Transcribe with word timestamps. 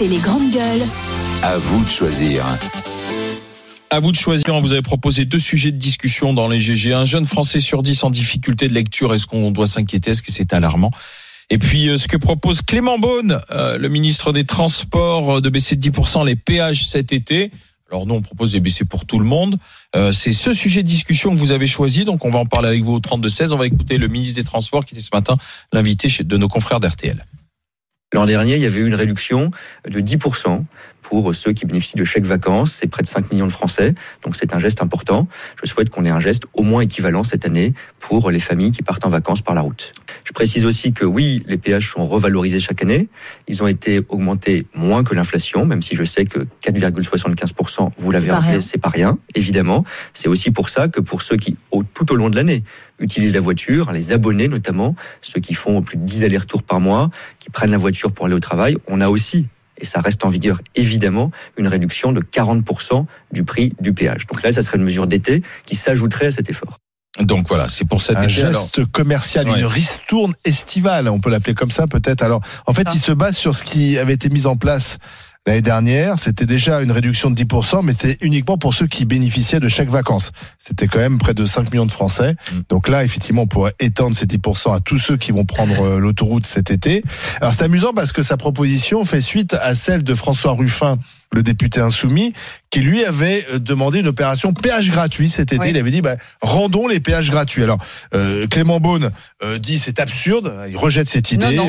RMC 0.00 0.08
les 0.08 0.18
grandes 0.18 0.50
gueules. 0.50 0.82
À 1.42 1.58
vous 1.58 1.82
de 1.84 1.88
choisir. 1.88 2.44
À 3.90 4.00
vous 4.00 4.12
de 4.12 4.16
choisir. 4.16 4.58
Vous 4.60 4.72
avez 4.72 4.82
proposé 4.82 5.24
deux 5.24 5.38
sujets 5.38 5.72
de 5.72 5.76
discussion 5.76 6.32
dans 6.32 6.48
les 6.48 6.60
GG. 6.60 6.92
Un 6.92 7.04
jeune 7.04 7.26
Français 7.26 7.60
sur 7.60 7.82
dix 7.82 8.02
en 8.04 8.10
difficulté 8.10 8.68
de 8.68 8.74
lecture. 8.74 9.12
Est-ce 9.14 9.26
qu'on 9.26 9.50
doit 9.50 9.66
s'inquiéter 9.66 10.12
Est-ce 10.12 10.22
que 10.22 10.32
c'est 10.32 10.52
alarmant? 10.52 10.90
Et 11.50 11.58
puis 11.58 11.88
euh, 11.88 11.96
ce 11.96 12.08
que 12.08 12.16
propose 12.16 12.62
Clément 12.62 12.98
Beaune, 12.98 13.40
euh, 13.50 13.76
le 13.76 13.88
ministre 13.88 14.32
des 14.32 14.44
Transports, 14.44 15.36
euh, 15.36 15.40
de 15.40 15.48
baisser 15.48 15.76
de 15.76 15.90
10% 15.90 16.24
les 16.24 16.36
péages 16.36 16.86
cet 16.86 17.12
été. 17.12 17.50
Alors 17.90 18.06
nous, 18.06 18.14
on 18.14 18.22
propose 18.22 18.52
de 18.52 18.58
baisser 18.60 18.84
pour 18.84 19.04
tout 19.04 19.18
le 19.18 19.24
monde. 19.24 19.58
c'est 20.12 20.32
ce 20.32 20.52
sujet 20.52 20.84
de 20.84 20.88
discussion 20.88 21.34
que 21.34 21.40
vous 21.40 21.50
avez 21.50 21.66
choisi, 21.66 22.04
donc 22.04 22.24
on 22.24 22.30
va 22.30 22.38
en 22.38 22.46
parler 22.46 22.68
avec 22.68 22.84
vous 22.84 22.92
au 22.92 23.00
32-16. 23.00 23.52
On 23.52 23.56
va 23.56 23.66
écouter 23.66 23.98
le 23.98 24.06
ministre 24.06 24.36
des 24.36 24.44
Transports 24.44 24.84
qui 24.84 24.94
était 24.94 25.02
ce 25.02 25.10
matin 25.12 25.36
l'invité 25.72 26.08
de 26.22 26.36
nos 26.36 26.46
confrères 26.46 26.78
d'RTL. 26.78 27.26
L'an 28.12 28.26
dernier, 28.26 28.56
il 28.56 28.62
y 28.62 28.66
avait 28.66 28.80
eu 28.80 28.86
une 28.86 28.94
réduction 28.94 29.50
de 29.88 30.00
10% 30.00 30.64
pour 31.02 31.34
ceux 31.34 31.52
qui 31.52 31.66
bénéficient 31.66 31.96
de 31.96 32.04
chèques 32.04 32.24
vacances. 32.24 32.72
C'est 32.72 32.86
près 32.86 33.02
de 33.02 33.08
5 33.08 33.32
millions 33.32 33.46
de 33.46 33.52
Français, 33.52 33.94
donc 34.24 34.36
c'est 34.36 34.54
un 34.54 34.58
geste 34.58 34.82
important. 34.82 35.28
Je 35.62 35.68
souhaite 35.68 35.90
qu'on 35.90 36.04
ait 36.04 36.10
un 36.10 36.20
geste 36.20 36.44
au 36.54 36.62
moins 36.62 36.82
équivalent 36.82 37.22
cette 37.22 37.46
année 37.46 37.74
pour 37.98 38.30
les 38.30 38.40
familles 38.40 38.70
qui 38.70 38.82
partent 38.82 39.04
en 39.04 39.10
vacances 39.10 39.42
par 39.42 39.54
la 39.54 39.60
route. 39.60 39.92
Je 40.24 40.32
précise 40.32 40.64
aussi 40.64 40.92
que 40.92 41.04
oui, 41.04 41.42
les 41.46 41.58
péages 41.58 41.90
sont 41.90 42.06
revalorisés 42.06 42.60
chaque 42.60 42.82
année. 42.82 43.08
Ils 43.48 43.62
ont 43.62 43.66
été 43.66 44.00
augmentés 44.08 44.66
moins 44.74 45.04
que 45.04 45.14
l'inflation, 45.14 45.66
même 45.66 45.82
si 45.82 45.94
je 45.96 46.04
sais 46.04 46.24
que 46.24 46.46
4,75%, 46.62 47.90
vous 47.96 48.10
l'avez 48.10 48.30
rappelé, 48.30 48.60
c'est 48.60 48.78
pas 48.78 48.88
rien, 48.88 49.18
évidemment. 49.34 49.84
C'est 50.14 50.28
aussi 50.28 50.50
pour 50.50 50.68
ça 50.68 50.88
que 50.88 51.00
pour 51.00 51.22
ceux 51.22 51.36
qui, 51.36 51.56
tout 51.94 52.12
au 52.12 52.16
long 52.16 52.30
de 52.30 52.36
l'année, 52.36 52.62
utilisent 52.98 53.34
la 53.34 53.40
voiture, 53.40 53.92
les 53.92 54.12
abonnés 54.12 54.48
notamment, 54.48 54.94
ceux 55.22 55.40
qui 55.40 55.54
font 55.54 55.82
plus 55.82 55.96
de 55.96 56.04
10 56.04 56.24
allers-retours 56.24 56.62
par 56.62 56.80
mois, 56.80 57.10
qui 57.38 57.50
prennent 57.50 57.70
la 57.70 57.78
voiture 57.78 58.12
pour 58.12 58.26
aller 58.26 58.34
au 58.34 58.40
travail, 58.40 58.76
on 58.86 59.00
a 59.00 59.08
aussi 59.08 59.46
et 59.80 59.86
ça 59.86 60.00
reste 60.00 60.24
en 60.24 60.28
vigueur 60.28 60.60
évidemment, 60.74 61.30
une 61.56 61.66
réduction 61.66 62.12
de 62.12 62.20
40% 62.20 63.04
du 63.32 63.44
prix 63.44 63.74
du 63.80 63.92
péage. 63.92 64.26
Donc 64.26 64.42
là, 64.42 64.52
ça 64.52 64.62
serait 64.62 64.78
une 64.78 64.84
mesure 64.84 65.06
d'été 65.06 65.42
qui 65.66 65.76
s'ajouterait 65.76 66.26
à 66.26 66.30
cet 66.30 66.50
effort. 66.50 66.78
Donc 67.18 67.48
voilà, 67.48 67.68
c'est 67.68 67.84
pour 67.84 68.02
cet 68.02 68.18
un 68.18 68.28
geste 68.28 68.86
commercial, 68.86 69.48
une 69.48 69.64
ristourne 69.64 70.34
estivale, 70.44 71.08
on 71.08 71.20
peut 71.20 71.30
l'appeler 71.30 71.54
comme 71.54 71.70
ça 71.70 71.86
peut-être. 71.86 72.22
Alors, 72.22 72.40
en 72.66 72.72
fait, 72.72 72.86
il 72.94 73.00
se 73.00 73.12
base 73.12 73.36
sur 73.36 73.54
ce 73.54 73.64
qui 73.64 73.98
avait 73.98 74.14
été 74.14 74.28
mis 74.28 74.46
en 74.46 74.56
place 74.56 74.98
L'année 75.46 75.62
dernière, 75.62 76.18
c'était 76.18 76.44
déjà 76.44 76.82
une 76.82 76.92
réduction 76.92 77.30
de 77.30 77.42
10%, 77.42 77.82
mais 77.82 77.94
c'est 77.98 78.18
uniquement 78.22 78.58
pour 78.58 78.74
ceux 78.74 78.86
qui 78.86 79.06
bénéficiaient 79.06 79.58
de 79.58 79.68
chaque 79.68 79.88
vacances. 79.88 80.32
C'était 80.58 80.86
quand 80.86 80.98
même 80.98 81.16
près 81.16 81.32
de 81.32 81.46
5 81.46 81.72
millions 81.72 81.86
de 81.86 81.90
Français. 81.90 82.34
Mm. 82.52 82.60
Donc 82.68 82.88
là, 82.88 83.04
effectivement, 83.04 83.42
on 83.42 83.46
pourrait 83.46 83.74
étendre 83.80 84.14
ces 84.14 84.26
10% 84.26 84.74
à 84.76 84.80
tous 84.80 84.98
ceux 84.98 85.16
qui 85.16 85.32
vont 85.32 85.46
prendre 85.46 85.80
euh, 85.82 85.98
l'autoroute 85.98 86.46
cet 86.46 86.70
été. 86.70 87.02
Alors 87.40 87.54
c'est 87.54 87.64
amusant 87.64 87.94
parce 87.94 88.12
que 88.12 88.22
sa 88.22 88.36
proposition 88.36 89.02
fait 89.06 89.22
suite 89.22 89.54
à 89.54 89.74
celle 89.74 90.04
de 90.04 90.14
François 90.14 90.52
Ruffin 90.52 90.98
le 91.32 91.42
député 91.42 91.80
insoumis, 91.80 92.32
qui 92.70 92.80
lui 92.80 93.04
avait 93.04 93.44
euh, 93.52 93.58
demandé 93.58 94.00
une 94.00 94.08
opération 94.08 94.52
péage 94.52 94.90
gratuit 94.90 95.28
cet 95.28 95.52
été. 95.52 95.70
Il 95.70 95.76
avait 95.76 95.90
dit 95.90 96.02
bah, 96.02 96.16
rendons 96.40 96.88
les 96.88 97.00
péages 97.00 97.30
gratuits. 97.30 97.62
Alors 97.62 97.78
euh, 98.14 98.46
Clément 98.46 98.80
Beaune 98.80 99.10
euh, 99.42 99.58
dit 99.58 99.78
c'est 99.78 100.00
absurde, 100.00 100.54
il 100.68 100.76
rejette 100.76 101.08
cette 101.08 101.32
idée. 101.32 101.60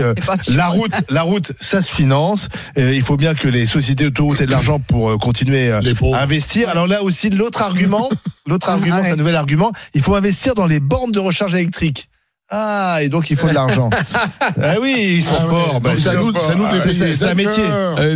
la 0.48 0.68
route, 0.68 0.94
la 1.10 1.22
route, 1.22 1.54
ça 1.60 1.82
se 1.82 1.92
finance. 1.92 2.50
il 2.78 3.02
faut 3.02 3.18
bien 3.18 3.34
que 3.34 3.48
les 3.48 3.66
sociétés 3.66 4.06
autoroutes 4.06 4.42
aient 4.42 4.46
de 4.46 4.52
l'argent 4.52 4.80
pour 4.80 5.18
continuer 5.20 5.72
à 5.72 5.82
investir. 6.20 6.70
Alors 6.70 6.88
là 6.88 7.04
aussi 7.04 7.30
l'autre 7.30 7.62
argument, 7.62 8.10
l'autre 8.48 8.68
ah 8.70 8.74
argument, 8.74 9.04
c'est 9.04 9.12
un 9.12 9.16
nouvel 9.16 9.36
argument, 9.36 9.72
il 9.94 10.02
faut 10.02 10.16
investir 10.16 10.54
dans 10.54 10.68
les 10.68 10.80
bornes 10.80 11.12
de 11.12 11.20
recharge 11.20 11.56
électrique. 11.56 12.10
Ah, 12.54 12.98
et 13.02 13.08
donc 13.08 13.30
il 13.30 13.38
faut 13.38 13.48
de 13.48 13.54
l'argent. 13.54 13.90
ah 14.62 14.76
oui, 14.82 15.14
ils 15.16 15.24
sont 15.24 15.32
ah 15.38 15.46
forts. 15.46 15.82
Bah, 15.82 15.96
ça, 15.96 16.16
nous, 16.16 16.34
ça 16.38 16.54
nous 16.54 16.68
C'est 16.92 17.24
un 17.24 17.34
métier. 17.34 17.64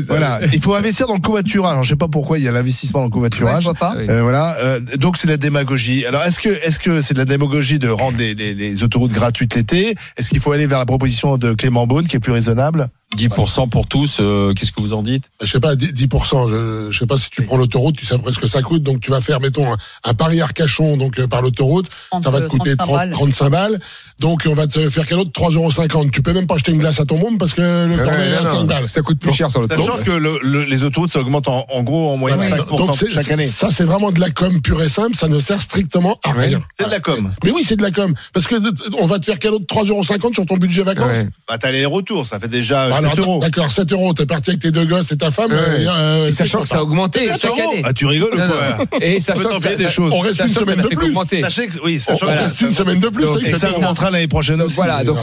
voilà. 0.08 0.41
Il 0.52 0.61
faut 0.61 0.75
investir 0.75 1.08
dans 1.08 1.14
le 1.16 1.22
covoiturage. 1.22 1.72
Alors, 1.72 1.83
je 1.83 1.89
sais 1.89 1.95
pas 1.95 2.09
pourquoi 2.09 2.38
il 2.38 2.44
y 2.44 2.47
a 2.47 2.52
l'investissement 2.52 3.00
dans 3.00 3.06
le 3.06 3.11
covoiturage. 3.11 3.69
pas. 3.80 3.95
Euh, 3.95 4.22
voilà. 4.22 4.56
Euh, 4.59 4.80
donc 4.97 5.16
c'est 5.17 5.28
de 5.28 5.31
la 5.31 5.38
démagogie. 5.38 6.06
Alors 6.06 6.22
est-ce 6.23 6.39
que 6.39 6.50
est-ce 6.50 6.80
que 6.80 7.00
c'est 7.00 7.13
de 7.13 7.19
la 7.19 7.25
démagogie 7.25 7.79
de 7.79 7.88
rendre 7.90 8.18
les, 8.18 8.35
les, 8.35 8.53
les 8.53 8.84
autoroutes 8.84 9.13
gratuites 9.13 9.56
l'été? 9.56 9.95
Est-ce 10.18 10.29
qu'il 10.29 10.41
faut 10.41 10.51
aller 10.51 10.68
vers 10.68 10.79
la 10.79 10.85
proposition 10.85 11.38
de 11.38 11.53
Clément 11.53 11.88
Beaune 11.88 12.07
qui 12.07 12.18
est 12.18 12.19
plus 12.19 12.34
raisonnable? 12.34 12.90
10% 13.16 13.69
pour 13.69 13.88
tous, 13.88 14.17
euh, 14.19 14.53
qu'est-ce 14.53 14.71
que 14.71 14.81
vous 14.81 14.93
en 14.93 15.03
dites? 15.03 15.25
Je 15.41 15.47
sais 15.47 15.59
pas, 15.59 15.75
10%. 15.75 16.49
Je, 16.49 16.91
je 16.91 16.99
sais 16.99 17.05
pas 17.05 17.17
si 17.17 17.29
tu 17.29 17.43
prends 17.43 17.57
l'autoroute, 17.57 17.95
tu 17.95 18.05
sais 18.05 18.17
presque 18.17 18.38
ce 18.38 18.41
que 18.41 18.47
ça 18.47 18.61
coûte. 18.61 18.83
Donc 18.83 18.99
tu 18.99 19.09
vas 19.11 19.21
faire, 19.21 19.39
mettons, 19.39 19.66
un, 20.03 20.13
Paris-Arcachon 20.13 20.97
donc 20.97 21.19
euh, 21.19 21.27
par 21.27 21.41
l'autoroute, 21.41 21.88
ça 22.11 22.29
va 22.29 22.41
te 22.41 22.47
coûter 22.47 22.75
30, 22.75 23.11
35 23.11 23.49
balles. 23.49 23.79
Donc 24.19 24.44
on 24.49 24.53
va 24.53 24.67
te 24.67 24.89
faire 24.89 25.05
quel 25.05 25.19
autre? 25.19 25.31
3,50 25.31 26.11
Tu 26.11 26.21
peux 26.21 26.33
même 26.33 26.47
pas 26.47 26.55
acheter 26.55 26.71
une 26.71 26.79
glace 26.79 26.99
à 26.99 27.05
ton 27.05 27.17
monde 27.17 27.38
parce 27.38 27.53
que 27.53 27.61
le 27.61 27.95
ouais, 27.95 28.29
est 28.29 28.33
à 28.35 28.41
5 28.41 28.63
balles. 28.65 28.89
Ça 28.89 29.01
coûte 29.01 29.19
plus 29.19 29.33
cher 29.33 29.49
sur 29.49 29.61
l'autoroute. 29.61 29.85
Sachant 29.85 30.03
que 30.03 30.11
le, 30.11 30.63
les 30.63 30.83
autoroutes, 30.83 31.11
ça 31.11 31.19
augmente 31.19 31.47
en, 31.47 31.65
en 31.71 31.83
gros 31.83 32.11
en 32.11 32.17
moyenne 32.17 32.41
5% 32.41 32.77
donc 32.77 32.95
chaque 32.95 33.31
année. 33.31 33.47
Ça 33.47 33.69
c'est 33.71 33.85
vraiment 33.85 34.11
de 34.11 34.19
la 34.19 34.29
com 34.29 34.61
pure 34.61 34.81
et 34.81 34.89
simple, 34.89 35.15
ça 35.15 35.27
ne 35.27 35.39
sert 35.39 35.61
strictement 35.61 36.19
à 36.23 36.33
rien. 36.33 36.61
C'est 36.77 36.85
de 36.85 36.91
la 36.91 36.99
com. 36.99 37.31
Mais 37.44 37.51
oui, 37.51 37.63
c'est 37.65 37.77
de 37.77 37.83
la 37.83 37.91
com. 37.91 38.13
Parce 38.33 38.47
que 38.47 38.55
on 38.99 39.05
va 39.05 39.19
te 39.19 39.25
faire 39.25 39.39
quel 39.39 39.53
autre 39.53 39.65
3,50 39.65 40.33
sur 40.33 40.45
ton 40.45 40.57
budget 40.57 40.83
vacances? 40.83 41.17
Bah 41.47 41.57
t'as 41.57 41.71
les 41.71 41.85
retours, 41.85 42.25
ça 42.25 42.39
fait 42.39 42.47
déjà 42.47 42.94
7 43.01 43.19
euros. 43.19 43.39
D'accord, 43.39 43.72
7 43.72 43.91
euros, 43.91 44.13
t'es 44.13 44.25
parti 44.25 44.51
avec 44.51 44.61
tes 44.61 44.72
deux 44.72 44.85
gosses 44.85 45.11
et 45.11 45.17
ta 45.17 45.31
femme. 45.31 45.51
Euh, 45.51 45.88
euh, 45.88 46.31
sachant 46.31 46.61
que 46.61 46.67
ça 46.67 46.78
a 46.78 46.81
augmenté 46.83 47.28
chaque 47.38 47.59
année. 47.59 47.81
Ah, 47.83 47.94
tu 47.94 48.06
rigoles 48.06 48.33
ou 48.33 48.38
quoi 48.38 49.00
Et 49.01 49.19
sachant 49.19 49.59
que 49.59 49.75
des 49.75 49.89
choses. 49.89 50.11
On 50.13 50.19
reste 50.19 50.41
une 50.41 50.53
semaine 50.53 50.81
de 50.81 50.88
plus. 50.88 51.13
Sachez 51.41 51.67
que, 51.67 51.79
oui, 51.83 52.00
sachant 52.00 52.28
on 52.28 52.29
reste 52.29 52.61
une 52.61 52.73
semaine 52.73 53.00
de 53.00 53.09
plus. 53.09 53.25
Et 53.45 53.56
ça 53.56 53.72
augmentera 53.72 54.11
l'année 54.11 54.28
prochaine 54.28 54.61
aussi. 54.61 54.75
Voilà, 54.75 55.03
donc 55.03 55.17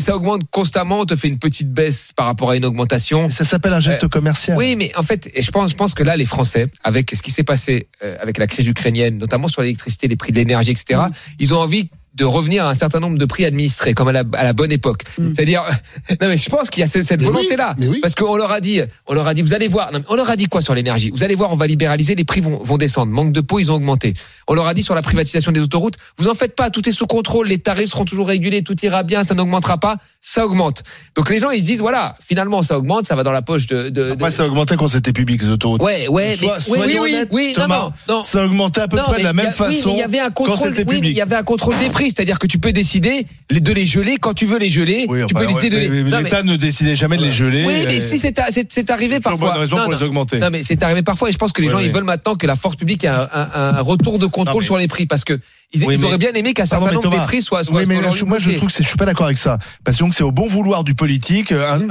ça 0.00 0.16
augmente 0.16 0.42
constamment. 0.50 1.00
On 1.00 1.04
te 1.04 1.16
fait 1.16 1.28
une 1.28 1.38
petite 1.38 1.72
baisse 1.72 2.10
par 2.14 2.26
rapport 2.26 2.50
à 2.50 2.56
une 2.56 2.64
augmentation. 2.64 3.28
Ça 3.28 3.44
s'appelle 3.44 3.72
un 3.72 3.80
geste 3.80 4.04
euh, 4.04 4.08
commercial. 4.08 4.56
Oui, 4.56 4.76
mais 4.76 4.92
en 4.96 5.02
fait, 5.02 5.30
je 5.36 5.50
pense, 5.50 5.70
je 5.70 5.76
pense 5.76 5.94
que 5.94 6.02
là, 6.02 6.16
les 6.16 6.24
Français, 6.24 6.66
avec 6.84 7.10
ce 7.14 7.22
qui 7.22 7.30
s'est 7.30 7.42
passé 7.42 7.88
avec 8.20 8.38
la 8.38 8.46
crise 8.46 8.66
ukrainienne, 8.66 9.18
notamment 9.18 9.48
sur 9.48 9.62
l'électricité, 9.62 10.08
les 10.08 10.16
prix 10.16 10.32
de 10.32 10.38
l'énergie, 10.38 10.70
etc., 10.70 11.00
ils 11.38 11.54
ont 11.54 11.58
envie 11.58 11.90
de 12.18 12.24
revenir 12.24 12.66
à 12.66 12.70
un 12.70 12.74
certain 12.74 13.00
nombre 13.00 13.16
de 13.16 13.24
prix 13.24 13.44
administrés, 13.44 13.94
comme 13.94 14.08
à 14.08 14.12
la, 14.12 14.24
à 14.34 14.44
la 14.44 14.52
bonne 14.52 14.72
époque. 14.72 15.02
Mm. 15.18 15.32
C'est-à-dire, 15.34 15.62
non 16.20 16.28
mais 16.28 16.36
je 16.36 16.50
pense 16.50 16.68
qu'il 16.68 16.80
y 16.80 16.84
a 16.84 16.86
cette 16.86 17.22
volonté-là, 17.22 17.76
parce 18.02 18.14
qu'on 18.14 18.36
leur 18.36 18.50
a 18.50 18.60
dit, 18.60 18.80
on 19.06 19.14
leur 19.14 19.26
a 19.26 19.34
dit, 19.34 19.42
vous 19.42 19.54
allez 19.54 19.68
voir, 19.68 19.90
on 20.08 20.16
leur 20.16 20.28
a 20.28 20.36
dit 20.36 20.46
quoi 20.46 20.60
sur 20.60 20.74
l'énergie? 20.74 21.10
Vous 21.10 21.24
allez 21.24 21.36
voir, 21.36 21.52
on 21.52 21.56
va 21.56 21.66
libéraliser, 21.66 22.14
les 22.14 22.24
prix 22.24 22.40
vont, 22.40 22.62
vont 22.62 22.76
descendre. 22.76 23.12
Manque 23.12 23.32
de 23.32 23.40
peau, 23.40 23.58
ils 23.58 23.70
ont 23.70 23.76
augmenté. 23.76 24.14
On 24.48 24.54
leur 24.54 24.66
a 24.66 24.74
dit 24.74 24.82
sur 24.82 24.94
la 24.94 25.02
privatisation 25.02 25.52
des 25.52 25.60
autoroutes, 25.60 25.94
vous 26.18 26.28
en 26.28 26.34
faites 26.34 26.56
pas, 26.56 26.70
tout 26.70 26.86
est 26.88 26.92
sous 26.92 27.06
contrôle, 27.06 27.48
les 27.48 27.58
tarifs 27.58 27.90
seront 27.90 28.04
toujours 28.04 28.28
régulés, 28.28 28.62
tout 28.62 28.76
ira 28.84 29.02
bien, 29.04 29.24
ça 29.24 29.34
n'augmentera 29.34 29.78
pas, 29.78 29.96
ça 30.20 30.44
augmente. 30.44 30.82
Donc 31.14 31.30
les 31.30 31.38
gens 31.38 31.50
ils 31.50 31.60
se 31.60 31.64
disent 31.64 31.80
voilà, 31.80 32.14
finalement 32.22 32.62
ça 32.62 32.76
augmente, 32.76 33.06
ça 33.06 33.14
va 33.14 33.22
dans 33.22 33.32
la 33.32 33.42
poche 33.42 33.66
de. 33.66 33.88
de, 33.88 34.12
Après, 34.12 34.30
ça 34.30 34.46
augmentait 34.46 34.76
quand 34.76 34.88
c'était 34.88 35.12
public 35.12 35.42
les 35.42 35.48
autoroutes. 35.48 35.82
Ouais, 35.82 36.08
ouais, 36.08 36.36
mais, 36.40 36.48
oui, 36.68 36.98
oui, 37.00 37.16
oui, 37.30 37.54
non, 37.56 37.92
non, 38.08 38.22
ça 38.22 38.44
augmentait 38.44 38.82
à 38.82 38.88
peu 38.88 38.96
près 38.98 39.18
de 39.18 39.24
la 39.24 39.32
même 39.32 39.52
façon. 39.52 39.92
il 39.92 39.98
y 39.98 40.02
avait 40.02 40.18
un 40.18 40.30
contrôle, 40.30 40.74
oui, 40.86 41.00
il 41.02 41.10
y 41.10 41.20
avait 41.20 41.36
un 41.36 41.44
contrôle 41.44 41.78
des 41.78 41.88
prix, 41.88 42.06
c'est-à-dire 42.06 42.38
que 42.38 42.46
tu 42.46 42.58
peux 42.58 42.72
décider 42.72 43.26
de 43.50 43.72
les 43.72 43.86
geler 43.86 44.16
quand 44.18 44.34
tu 44.34 44.46
veux 44.46 44.58
les 44.58 44.68
geler. 44.68 45.06
tu 45.28 45.34
peux 45.34 45.46
décider 45.46 45.70
de 45.70 45.78
les. 45.78 46.22
L'État 46.22 46.42
ne 46.42 46.56
décidait 46.56 46.96
jamais 46.96 47.16
de 47.16 47.22
les 47.22 47.32
geler. 47.32 47.64
Oui, 47.66 47.84
mais 47.86 48.00
si 48.00 48.18
c'est 48.18 48.90
arrivé 48.90 49.20
parfois. 49.20 49.52
Bonne 49.52 49.60
raison 49.60 49.82
pour 49.82 49.92
les 49.92 50.02
augmenter. 50.02 50.38
Non, 50.38 50.50
mais 50.50 50.62
c'est 50.62 50.82
arrivé 50.82 51.02
parfois 51.02 51.28
et 51.28 51.32
je 51.32 51.38
pense 51.38 51.52
que 51.52 51.62
les 51.62 51.68
gens 51.68 51.78
ils 51.78 51.92
veulent 51.92 52.04
maintenant 52.04 52.34
que 52.34 52.46
la 52.46 52.56
force 52.56 52.76
publique 52.76 53.04
ait 53.04 53.08
un 53.08 53.80
retour 53.80 54.18
de 54.18 54.26
contrôle 54.26 54.62
sur 54.62 54.78
les 54.78 54.88
prix 54.88 55.06
parce 55.06 55.24
que 55.24 55.38
ils, 55.72 56.04
auraient 56.04 56.18
bien 56.18 56.32
aimé 56.32 56.54
qu'un 56.54 56.64
certain 56.64 56.92
nombre 56.92 57.10
de 57.10 57.24
prix 57.24 57.42
soient. 57.42 57.60
oui, 57.70 57.84
mais 57.86 58.00
moi 58.00 58.38
je 58.38 58.50
trouve 58.52 58.68
que 58.72 58.82
je 58.82 58.88
suis 58.88 58.96
pas 58.96 59.04
d'accord 59.04 59.26
avec 59.26 59.36
ça 59.36 59.58
parce 59.84 59.98
que 59.98 60.02
donc 60.02 60.14
c'est 60.14 60.22
au 60.22 60.32
bon 60.32 60.46
vouloir 60.46 60.82
du 60.82 60.94
politique. 60.94 61.52
Mmh. 61.52 61.88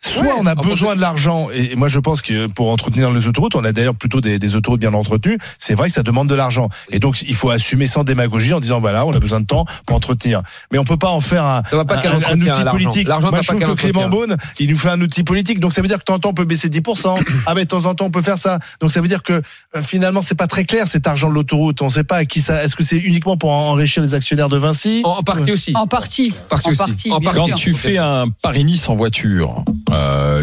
soit 0.00 0.34
on 0.38 0.46
a 0.46 0.54
besoin 0.54 0.96
de 0.96 1.00
l'argent 1.00 1.48
et 1.52 1.74
moi 1.76 1.88
je 1.88 1.98
pense 1.98 2.20
que 2.20 2.46
pour 2.48 2.70
entretenir 2.70 3.10
les 3.10 3.26
autoroutes, 3.26 3.54
on 3.54 3.64
a 3.64 3.72
d'ailleurs 3.72 3.94
plutôt 3.94 4.20
des, 4.20 4.38
des 4.38 4.54
autoroutes 4.54 4.80
bien 4.80 4.92
entretenues. 4.92 5.38
C'est 5.56 5.74
vrai 5.74 5.88
que 5.88 5.94
ça 5.94 6.02
demande 6.02 6.28
de 6.28 6.34
l'argent 6.34 6.68
et 6.90 6.98
donc 6.98 7.22
il 7.22 7.34
faut 7.34 7.50
assumer 7.50 7.86
sans 7.86 8.04
démagogie 8.04 8.52
en 8.52 8.60
disant 8.60 8.80
voilà 8.80 9.06
on 9.06 9.12
a 9.12 9.18
besoin 9.18 9.40
de 9.40 9.46
temps 9.46 9.64
pour 9.86 9.96
entretenir. 9.96 10.42
Mais 10.70 10.78
on 10.78 10.84
peut 10.84 10.98
pas 10.98 11.10
en 11.10 11.22
faire 11.22 11.44
un, 11.44 11.62
un, 11.72 12.40
outil 12.40 12.64
politique. 12.70 13.08
Moi 13.08 13.40
je 13.40 13.48
trouve 13.48 13.60
que 13.60 13.80
Clément 13.80 14.08
Beaune 14.08 14.36
il 14.58 14.68
nous 14.70 14.76
fait 14.76 14.90
un 14.90 15.00
outil 15.00 15.24
politique 15.24 15.60
donc 15.60 15.72
ça 15.72 15.80
veut 15.80 15.88
dire 15.88 15.98
que 15.98 16.02
de 16.02 16.04
temps 16.04 16.14
en 16.14 16.18
temps 16.18 16.30
on 16.30 16.34
peut 16.34 16.44
baisser 16.44 16.68
10%. 16.68 17.18
ah 17.46 17.54
mais 17.54 17.64
de 17.64 17.68
temps 17.68 17.86
en 17.86 17.94
temps 17.94 18.06
on 18.06 18.10
peut 18.10 18.22
faire 18.22 18.38
ça. 18.38 18.58
Donc 18.80 18.92
ça 18.92 19.00
veut 19.00 19.08
dire 19.08 19.22
que 19.22 19.32
euh, 19.32 19.82
finalement 19.82 20.20
c'est 20.20 20.34
pas 20.34 20.46
très 20.46 20.64
clair 20.64 20.86
cet 20.86 21.06
argent 21.06 21.30
de 21.30 21.34
l'autoroute. 21.34 21.80
On 21.80 21.88
sait 21.88 22.04
pas 22.04 22.16
à 22.16 22.24
qui 22.26 22.42
ça. 22.42 22.62
Est-ce 22.62 22.76
que 22.76 22.84
c'est 22.84 23.05
uniquement 23.06 23.36
pour 23.36 23.50
enrichir 23.50 24.02
les 24.02 24.14
actionnaires 24.14 24.48
de 24.48 24.56
Vinci 24.56 25.02
En, 25.04 25.22
partie 25.22 25.52
aussi. 25.52 25.72
En 25.74 25.86
partie. 25.86 26.34
Partie 26.48 26.70
en 26.70 26.74
partie. 26.74 27.10
Quand 27.34 27.54
tu 27.54 27.72
fais 27.72 27.98
un 27.98 28.28
Paris-Nice 28.28 28.88
en 28.88 28.96
voiture, 28.96 29.64
euh, 29.90 30.40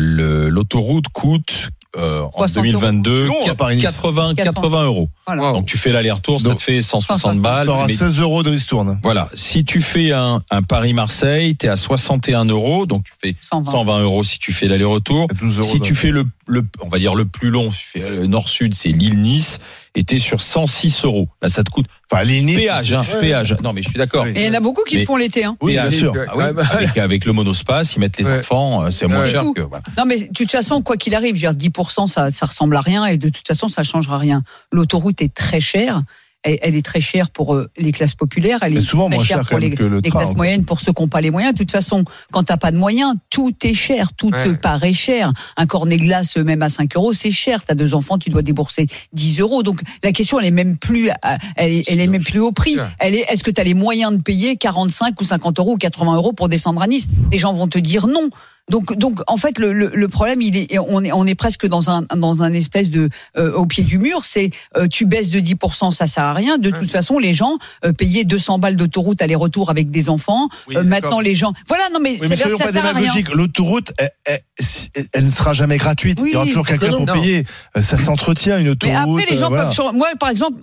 l'autoroute 0.50 1.10
coûte 1.10 1.70
euh, 1.96 2.24
en 2.34 2.46
2022 2.48 3.30
80, 3.46 4.34
80 4.34 4.84
euros. 4.86 5.10
Donc 5.28 5.68
tu 5.68 5.78
fais 5.78 5.92
l'aller-retour, 5.92 6.42
ça 6.42 6.56
te 6.56 6.62
fait 6.62 6.82
160 6.82 7.40
balles. 7.40 7.70
Tu 7.88 7.94
16 7.94 8.20
euros 8.20 8.42
de 8.42 8.50
ristourne. 8.50 9.00
Voilà. 9.04 9.30
Si 9.34 9.64
tu 9.64 9.80
fais 9.80 10.12
un, 10.12 10.42
un 10.50 10.64
Paris-Marseille, 10.64 11.56
tu 11.56 11.68
es 11.68 11.70
à 11.70 11.76
61 11.76 12.46
euros. 12.46 12.88
Donc 12.88 13.04
tu 13.04 13.14
fais 13.22 13.36
120. 13.40 14.00
euros 14.00 14.24
si 14.24 14.40
tu 14.40 14.52
fais 14.52 14.68
l'aller-retour. 14.68 15.28
Si 15.62 15.80
tu 15.82 15.94
fais 15.94 16.10
le, 16.10 16.26
le, 16.48 16.64
on 16.82 16.88
va 16.88 16.98
dire 16.98 17.14
le 17.14 17.26
plus 17.26 17.52
long, 17.52 17.70
nord-sud, 18.28 18.74
c'est 18.74 18.90
l'île 18.90 19.22
Nice, 19.22 19.60
était 19.96 20.18
sur 20.18 20.42
106 20.42 21.06
euros. 21.06 21.28
Là, 21.42 21.50
ça 21.50 21.64
te 21.64 21.70
coûte. 21.70 21.86
Enfin, 22.12 22.26
Nice. 22.26 22.58
Péage, 22.58 22.94
hein, 22.94 23.02
péage. 23.20 23.56
Non, 23.64 23.74
mais 23.74 23.82
je 23.82 23.90
suis 23.90 23.98
d'accord. 23.98 24.26
Et 24.26 24.34
il 24.36 24.44
y 24.44 24.50
en 24.50 24.54
a 24.54 24.60
beaucoup 24.60 24.84
qui 24.84 24.98
le 24.98 25.06
font 25.06 25.18
l'été, 25.18 25.44
hein. 25.44 25.56
Oui, 25.62 25.74
bien 25.74 25.90
sûr. 25.92 26.14
Ah 26.28 26.34
oui, 26.36 26.44
avec, 26.44 26.98
avec, 26.98 27.26
le 27.26 27.34
monospace, 27.34 27.96
ils 27.96 28.00
mettent 28.00 28.18
les 28.18 28.28
enfants, 28.28 28.84
euh, 28.84 28.90
c'est 28.90 29.08
moins 29.08 29.26
cher 29.26 29.44
que. 29.56 29.62
Voilà. 29.62 29.84
Non, 29.98 30.06
mais 30.06 30.20
de 30.20 30.34
toute 30.34 30.52
façon, 30.52 30.82
quoi 30.82 30.98
qu'il 30.98 31.16
arrive, 31.16 31.36
je 31.36 31.48
veux 31.48 31.54
dire, 31.54 31.72
10%, 31.72 32.08
ça, 32.08 32.32
ça 32.32 32.46
ressemble 32.46 32.76
à 32.76 32.82
rien, 32.82 33.06
et 33.06 33.18
de 33.18 33.30
toute 33.30 33.48
façon, 33.48 33.68
ça 33.68 33.84
changera 33.84 34.18
rien. 34.18 34.44
L'autoroute 34.72 35.22
est 35.22 35.34
très 35.34 35.62
chère 35.62 36.04
elle, 36.44 36.76
est 36.76 36.86
très 36.86 37.02
chère 37.02 37.30
pour 37.30 37.56
euh, 37.56 37.70
les 37.78 37.92
classes 37.92 38.16
populaires, 38.16 38.60
elle 38.62 38.78
est 38.78 38.82
souvent 38.82 39.08
très 39.08 39.16
moins 39.16 39.26
chère 39.26 39.46
pour 39.46 39.60
les, 39.60 39.72
classes 39.72 40.36
moyennes, 40.36 40.66
pour 40.66 40.82
ceux 40.82 40.92
qui 40.92 41.02
n'ont 41.02 41.08
pas 41.08 41.22
les 41.22 41.32
moyens. 41.32 41.54
De 41.54 41.58
toute 41.58 41.72
façon, 41.72 42.04
quand 42.32 42.44
t'as 42.44 42.58
pas 42.58 42.72
de 42.72 42.78
moyens, 42.78 43.16
tout 43.30 43.54
est 43.64 43.74
cher, 43.74 44.14
tout 44.14 44.30
te 44.30 44.50
paraît 44.50 44.94
cher. 44.94 45.32
Un 45.58 45.66
cornet 45.66 45.98
glace, 45.98 46.38
même 46.38 46.62
à 46.62 46.70
5 46.70 46.96
euros, 46.96 47.14
c'est 47.14 47.32
cher. 47.32 47.64
T'as 47.64 47.76
deux 47.76 47.94
enfants, 47.94 48.18
tu 48.18 48.30
dois 48.30 48.42
débourser 48.42 48.88
10 49.14 49.40
euros. 49.40 49.64
Donc 49.64 49.82
la 50.04 50.12
question, 50.12 50.40
elle 50.40 50.48
est 50.48 50.52
même 50.52 50.78
plus, 50.78 51.10
elle 51.56 51.72
est, 51.72 51.92
elle 51.92 52.00
est 52.00 52.08
même 52.08 52.24
plus 52.24 52.40
au 52.40 52.52
prix. 52.52 52.78
Elle 53.00 53.16
est, 53.16 53.26
est-ce 53.30 53.44
que 53.44 53.52
tu 53.52 53.62
as 53.62 53.64
les 53.64 53.74
moyens 53.74 54.12
de 54.12 54.22
payer 54.22 54.58
45 54.58 55.20
ou 55.20 55.24
50 55.24 55.60
euros 55.60 55.74
ou 55.74 55.78
80 55.78 56.16
euros 56.16 56.34
pour 56.34 56.50
descendre 56.50 56.82
à 56.82 56.88
Nice? 56.88 57.08
Les 57.32 57.40
gens 57.40 57.54
vont 57.54 57.68
te 57.68 57.80
dire 57.80 58.08
non. 58.08 58.30
Donc, 58.70 58.98
donc, 58.98 59.20
en 59.28 59.36
fait, 59.36 59.60
le, 59.60 59.74
le, 59.74 60.08
problème, 60.08 60.42
il 60.42 60.56
est, 60.56 60.80
on 60.80 61.04
est, 61.04 61.12
on 61.12 61.26
est 61.26 61.36
presque 61.36 61.68
dans 61.68 61.90
un, 61.90 62.04
dans 62.16 62.44
un 62.44 62.54
espèce 62.54 62.92
de, 62.92 63.10
euh, 63.36 63.54
au 63.54 63.66
pied 63.66 63.84
du 63.84 63.98
mur. 63.98 64.24
C'est, 64.24 64.52
euh, 64.78 64.88
tu 64.88 65.06
baisses 65.06 65.32
de 65.32 65.40
10%, 65.40 65.92
ça 65.92 66.08
sert 66.08 66.24
à 66.24 66.34
rien. 66.34 66.58
De 66.58 66.70
toute 66.70 66.90
façon, 66.90 67.20
les 67.20 67.34
gens 67.34 67.58
euh, 67.84 67.92
payaient 67.92 68.24
200 68.24 68.60
balles 68.60 68.78
d'autoroute 68.78 69.22
aller-retour 69.22 69.70
avec 69.70 69.92
des 69.92 70.08
enfants. 70.08 70.48
maintenant, 70.86 71.20
les 71.20 71.36
gens, 71.36 71.52
voilà, 71.68 71.84
non, 71.94 72.00
mais, 72.02 72.18
mais 72.22 72.28
ça 72.28 72.38
sert 72.38 72.86
à 72.86 72.94
rien. 72.94 73.12
L'autoroute, 73.34 73.92
elle, 74.26 75.26
ne 75.26 75.30
sera 75.30 75.54
jamais 75.54 75.78
gratuite. 75.78 76.22
il 76.26 76.32
y 76.32 76.36
aura 76.36 76.46
toujours 76.46 76.66
quelqu'un 76.66 76.92
pour 76.92 77.06
payer. 77.06 77.44
Ça 77.82 77.98
s'entretient 77.98 78.60
une 78.60 78.70
autoroute. 78.70 78.96
Mais 78.96 79.22
après, 79.22 79.26
les 79.30 79.38
gens 79.38 79.50
peuvent. 79.50 79.94
Moi, 79.94 80.08
par 80.18 80.30
exemple, 80.30 80.58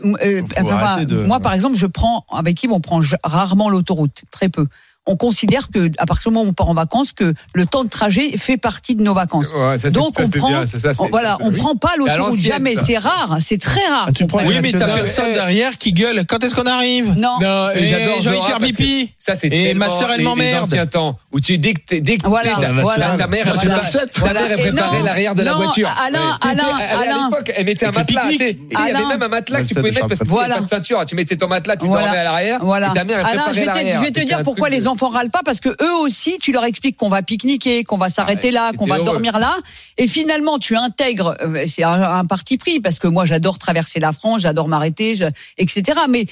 moi, 1.27 1.41
par 1.41 1.53
exemple, 1.53 1.77
je 1.77 1.87
prends 1.87 2.25
avec 2.31 2.57
qui 2.57 2.67
on 2.69 2.81
prend 2.81 3.03
rarement 3.25 3.69
l'autoroute, 3.69 4.23
très 4.31 4.49
peu 4.49 4.67
on 5.07 5.17
considère 5.17 5.69
que 5.73 5.91
à 5.99 6.07
partir 6.07 6.31
du 6.31 6.35
moment 6.35 6.47
où 6.47 6.51
on 6.51 6.53
part 6.53 6.69
en 6.69 6.75
vacances, 6.75 7.13
que 7.13 7.35
le 7.55 7.67
temps 7.67 7.85
de 7.85 7.89
trajet 7.89 8.37
fait 8.37 8.57
partie 8.57 8.95
de 8.95 9.03
nos 9.03 9.15
vacances. 9.15 9.53
Donc 9.93 10.15
on 10.21 10.29
prend, 10.29 10.63
voilà, 11.11 11.39
on 11.41 11.51
prend 11.51 11.75
pas 11.75 11.93
l'autoroute 11.99 12.39
jamais. 12.39 12.77
C'est 12.77 12.99
rare, 12.99 13.39
c'est 13.41 13.61
très 13.61 13.87
rare. 13.87 14.09
Ah, 14.11 14.37
oui, 14.47 14.57
mais 14.63 14.73
t'as 14.73 14.87
personne 14.87 15.33
derrière 15.33 15.79
qui 15.79 15.93
gueule. 15.93 16.25
Quand 16.27 16.43
est-ce 16.45 16.55
qu'on 16.55 16.67
arrive? 16.67 17.15
Non. 17.17 17.37
j'adore. 17.41 18.21
J'ai 18.21 18.31
envie 18.31 18.41
de 18.41 18.45
faire 18.45 18.59
pipi. 18.59 19.13
Ça 19.19 19.35
c'est 19.35 19.49
et 19.49 19.75
ma 19.75 19.89
sœur 19.89 20.11
elle 20.13 20.23
m'emmerde. 20.23 20.65
Ancien 20.65 20.87
temps 20.87 21.19
où 21.33 21.41
tu 21.41 21.59
dès 21.59 21.75
que 21.75 21.97
dès 21.97 22.19
que 22.19 22.27
voilà, 22.29 23.17
ta 23.17 23.27
mère 23.27 23.47
elle 23.47 24.57
préparait 24.57 25.03
l'arrière 25.03 25.35
de 25.35 25.43
la 25.43 25.55
voiture. 25.55 25.89
Alain, 25.89 26.39
Alain, 26.43 26.65
Alain. 26.79 27.01
À 27.01 27.31
l'époque, 27.31 27.53
elle 27.57 27.67
mettait 27.67 27.87
un 27.87 27.91
matelas. 27.91 28.31
Il 28.31 28.39
y 28.41 28.77
avait 28.77 29.07
même 29.07 29.23
un 29.23 29.29
matelas 29.29 29.63
que 29.63 29.69
tu 29.69 29.75
pouvais 29.75 29.91
mettre 29.91 30.09
parce 30.09 30.21
que 30.21 30.25
tu 30.25 30.31
pas 30.31 30.61
de 30.61 30.69
ceinture. 30.69 31.05
Tu 31.07 31.15
mettais 31.15 31.37
ton 31.37 31.49
matelas, 31.49 31.77
tu 31.77 31.87
dormais 31.87 32.09
à 32.09 32.25
l'arrière. 32.25 32.61
Voilà. 32.63 32.93
Alain, 32.93 33.45
je 33.53 34.01
vais 34.01 34.11
te 34.11 34.25
dire 34.25 34.43
pourquoi 34.43 34.69
les 34.69 34.87
enfants 34.91 35.09
râlent 35.09 35.31
pas 35.31 35.41
parce 35.45 35.61
que 35.61 35.69
eux 35.69 35.95
aussi, 36.03 36.39
tu 36.39 36.53
leur 36.53 36.65
expliques 36.65 36.97
qu'on 36.97 37.09
va 37.09 37.23
pique-niquer, 37.23 37.85
qu'on 37.85 37.99
va 37.99 38.11
s'arrêter 38.11 38.51
là, 38.51 38.73
qu'on 38.73 38.87
va 38.87 38.99
dormir 38.99 39.39
là, 39.39 39.57
et 39.97 40.07
finalement 40.07 40.59
tu 40.59 40.77
intègres, 40.77 41.37
euh, 41.41 41.65
c'est 41.67 41.83
un, 41.83 42.25
parti 42.25 42.59
pris 42.59 42.81
parce 42.81 42.99
que 42.99 43.09
moi 43.09 43.25
j'adore 43.25 43.59
traverser 43.59 44.01
la 44.01 44.13
France, 44.13 44.43
j'adore 44.43 44.69
m'arrêter, 44.69 45.19
etc. 45.57 46.01
Mais 46.09 46.27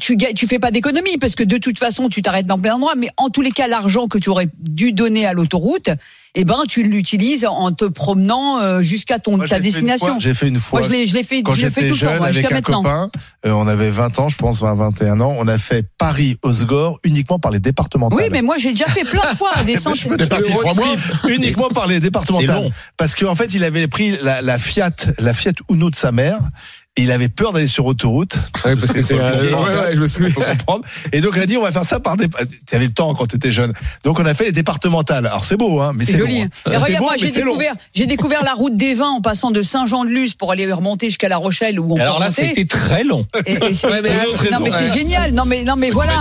tu 0.00 0.16
tu 0.16 0.46
fais 0.46 0.58
pas 0.58 0.70
d'économie 0.70 1.18
parce 1.18 1.34
que 1.34 1.44
de 1.44 1.58
toute 1.58 1.78
façon 1.78 2.08
tu 2.08 2.22
t'arrêtes 2.22 2.46
dans 2.46 2.58
plein 2.58 2.72
d'endroits 2.72 2.94
mais 2.96 3.08
en 3.16 3.28
tous 3.28 3.42
les 3.42 3.50
cas 3.50 3.68
l'argent 3.68 4.06
que 4.06 4.18
tu 4.18 4.30
aurais 4.30 4.48
dû 4.58 4.92
donner 4.92 5.26
à 5.26 5.32
l'autoroute 5.32 5.90
eh 6.34 6.44
ben 6.44 6.62
tu 6.68 6.82
l'utilises 6.84 7.44
en 7.44 7.72
te 7.72 7.84
promenant 7.84 8.60
euh, 8.60 8.82
jusqu'à 8.82 9.18
ton 9.18 9.38
ta 9.38 9.58
destination. 9.58 10.18
J'ai 10.18 10.34
fait 10.34 10.48
une 10.48 10.60
fois. 10.60 10.80
Moi 10.80 10.88
je 10.88 10.92
l'ai 10.92 11.06
je 11.06 11.14
l'ai 11.14 11.24
fait 11.24 11.42
quand 11.42 11.54
je 11.54 11.62
j'étais 11.62 11.92
jeune 11.92 12.18
temps, 12.18 12.24
avec 12.24 12.52
un 12.52 12.60
copain, 12.60 13.10
euh, 13.46 13.50
on 13.50 13.66
avait 13.66 13.90
20 13.90 14.18
ans, 14.20 14.28
je 14.28 14.36
pense 14.36 14.60
20 14.60 14.74
21 14.74 15.20
ans, 15.20 15.34
on 15.36 15.48
a 15.48 15.58
fait 15.58 15.84
Paris 15.98 16.36
Osgore 16.42 17.00
uniquement 17.02 17.38
par 17.38 17.50
les 17.50 17.58
départementales. 17.58 18.16
Oui, 18.16 18.28
mais 18.30 18.42
moi 18.42 18.56
j'ai 18.58 18.70
déjà 18.70 18.86
fait 18.86 19.04
plein 19.04 19.32
de 19.32 19.36
fois 19.36 19.50
des 19.66 19.76
centaines 19.78 20.16
de 20.16 20.74
mois 20.74 20.94
uniquement 21.28 21.68
par 21.68 21.88
les 21.88 21.98
départementales 21.98 22.70
parce 22.96 23.16
qu'en 23.16 23.30
en 23.30 23.34
fait, 23.34 23.54
il 23.54 23.64
avait 23.64 23.88
pris 23.88 24.16
la, 24.22 24.42
la 24.42 24.58
Fiat 24.58 24.90
la 25.18 25.34
Fiat 25.34 25.52
Uno 25.68 25.90
de 25.90 25.96
sa 25.96 26.12
mère 26.12 26.38
il 26.96 27.12
avait 27.12 27.28
peur 27.28 27.52
d'aller 27.52 27.66
sur 27.66 27.86
autoroute. 27.86 28.34
Ouais, 28.64 28.74
parce 28.74 28.92
que 28.92 29.00
c'est 29.00 29.14
euh, 29.14 29.54
ouais, 29.54 29.92
je 29.92 30.00
me 30.00 30.06
souviens. 30.06 30.32
comprendre. 30.32 30.84
Et 31.12 31.20
donc, 31.20 31.34
il 31.36 31.42
a 31.42 31.46
dit, 31.46 31.56
on 31.56 31.62
va 31.62 31.72
faire 31.72 31.84
ça 31.84 32.00
par 32.00 32.16
des, 32.16 32.28
tu 32.66 32.74
avais 32.74 32.86
le 32.86 32.92
temps 32.92 33.14
quand 33.14 33.26
tu 33.26 33.36
étais 33.36 33.50
jeune. 33.50 33.72
Donc, 34.04 34.18
on 34.18 34.26
a 34.26 34.34
fait 34.34 34.46
les 34.46 34.52
départementales. 34.52 35.26
Alors, 35.26 35.44
c'est 35.44 35.56
beau, 35.56 35.80
hein, 35.80 35.92
mais 35.94 36.04
c'est 36.04 36.18
joli. 36.18 36.40
Long, 36.40 36.48
hein. 36.66 36.78
regarde, 36.78 37.02
moi, 37.02 37.14
j'ai 37.16 37.30
découvert, 37.30 37.74
j'ai 37.94 38.06
découvert 38.06 38.42
la 38.44 38.54
route 38.54 38.76
des 38.76 38.94
vins 38.94 39.10
en 39.10 39.20
passant 39.20 39.50
de 39.50 39.62
Saint-Jean-de-Luz 39.62 40.34
pour 40.34 40.50
aller 40.50 40.70
remonter 40.70 41.06
jusqu'à 41.06 41.28
La 41.28 41.36
Rochelle 41.36 41.78
où 41.78 41.92
on 41.92 41.96
Alors 41.96 42.18
là, 42.18 42.30
c'était 42.30 42.66
très 42.66 43.04
long. 43.04 43.24
Et, 43.46 43.52
et 43.52 43.58
ouais, 43.58 44.02
mais, 44.02 44.10
non, 44.50 44.58
mais 44.62 44.70
c'est 44.70 44.92
génial. 44.92 45.32
Non, 45.32 45.44
mais, 45.46 45.62
non, 45.64 45.76
mais 45.76 45.90
voilà. 45.90 46.12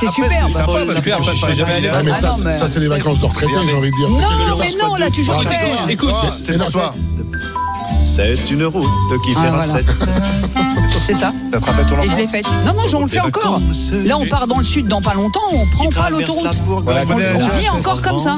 C'est 0.00 0.10
super. 0.10 0.48
C'est 0.48 1.62
allé. 1.62 2.58
Ça, 2.58 2.68
c'est 2.68 2.80
les 2.80 2.88
vacances 2.88 3.20
de 3.20 3.26
retraité, 3.26 3.52
j'ai 3.68 3.74
envie 3.74 3.90
de 3.90 3.96
dire. 3.96 4.08
Non, 4.08 4.56
mais 4.58 4.72
non, 4.80 4.94
là, 4.94 5.10
toujours 5.10 5.42
Écoute, 5.88 6.10
c'est 6.30 6.56
l'histoire. 6.56 6.94
C'est 8.14 8.50
une 8.50 8.66
route 8.66 8.84
qui 9.24 9.32
fait 9.32 9.38
ah, 9.40 9.58
C'est 11.06 11.14
ça. 11.14 11.32
Et 12.04 12.10
je 12.10 12.16
l'ai 12.16 12.26
faite. 12.26 12.46
Non, 12.66 12.74
non, 12.74 12.82
on 12.94 13.02
le 13.02 13.08
fait 13.08 13.20
encore. 13.20 13.60
Là, 14.04 14.18
on 14.18 14.26
part 14.26 14.46
dans 14.46 14.58
le 14.58 14.64
sud 14.64 14.86
dans 14.86 15.00
pas 15.00 15.14
longtemps, 15.14 15.40
on 15.52 15.66
prend 15.66 15.88
pas 15.88 16.10
l'autoroute. 16.10 16.50
on, 16.68 17.58
vit 17.58 17.70
encore 17.70 18.02
comme 18.02 18.18
ça. 18.18 18.36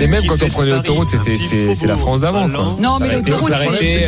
Et 0.00 0.06
même 0.08 0.26
quand 0.26 0.42
on 0.42 0.48
prenait 0.48 0.72
l'autoroute, 0.72 1.08
c'était 1.08 1.36
c'est 1.74 1.86
la 1.86 1.96
France 1.96 2.20
d'avant. 2.20 2.48
Non, 2.48 2.98
mais 3.00 3.14
l'autoroute, 3.14 3.52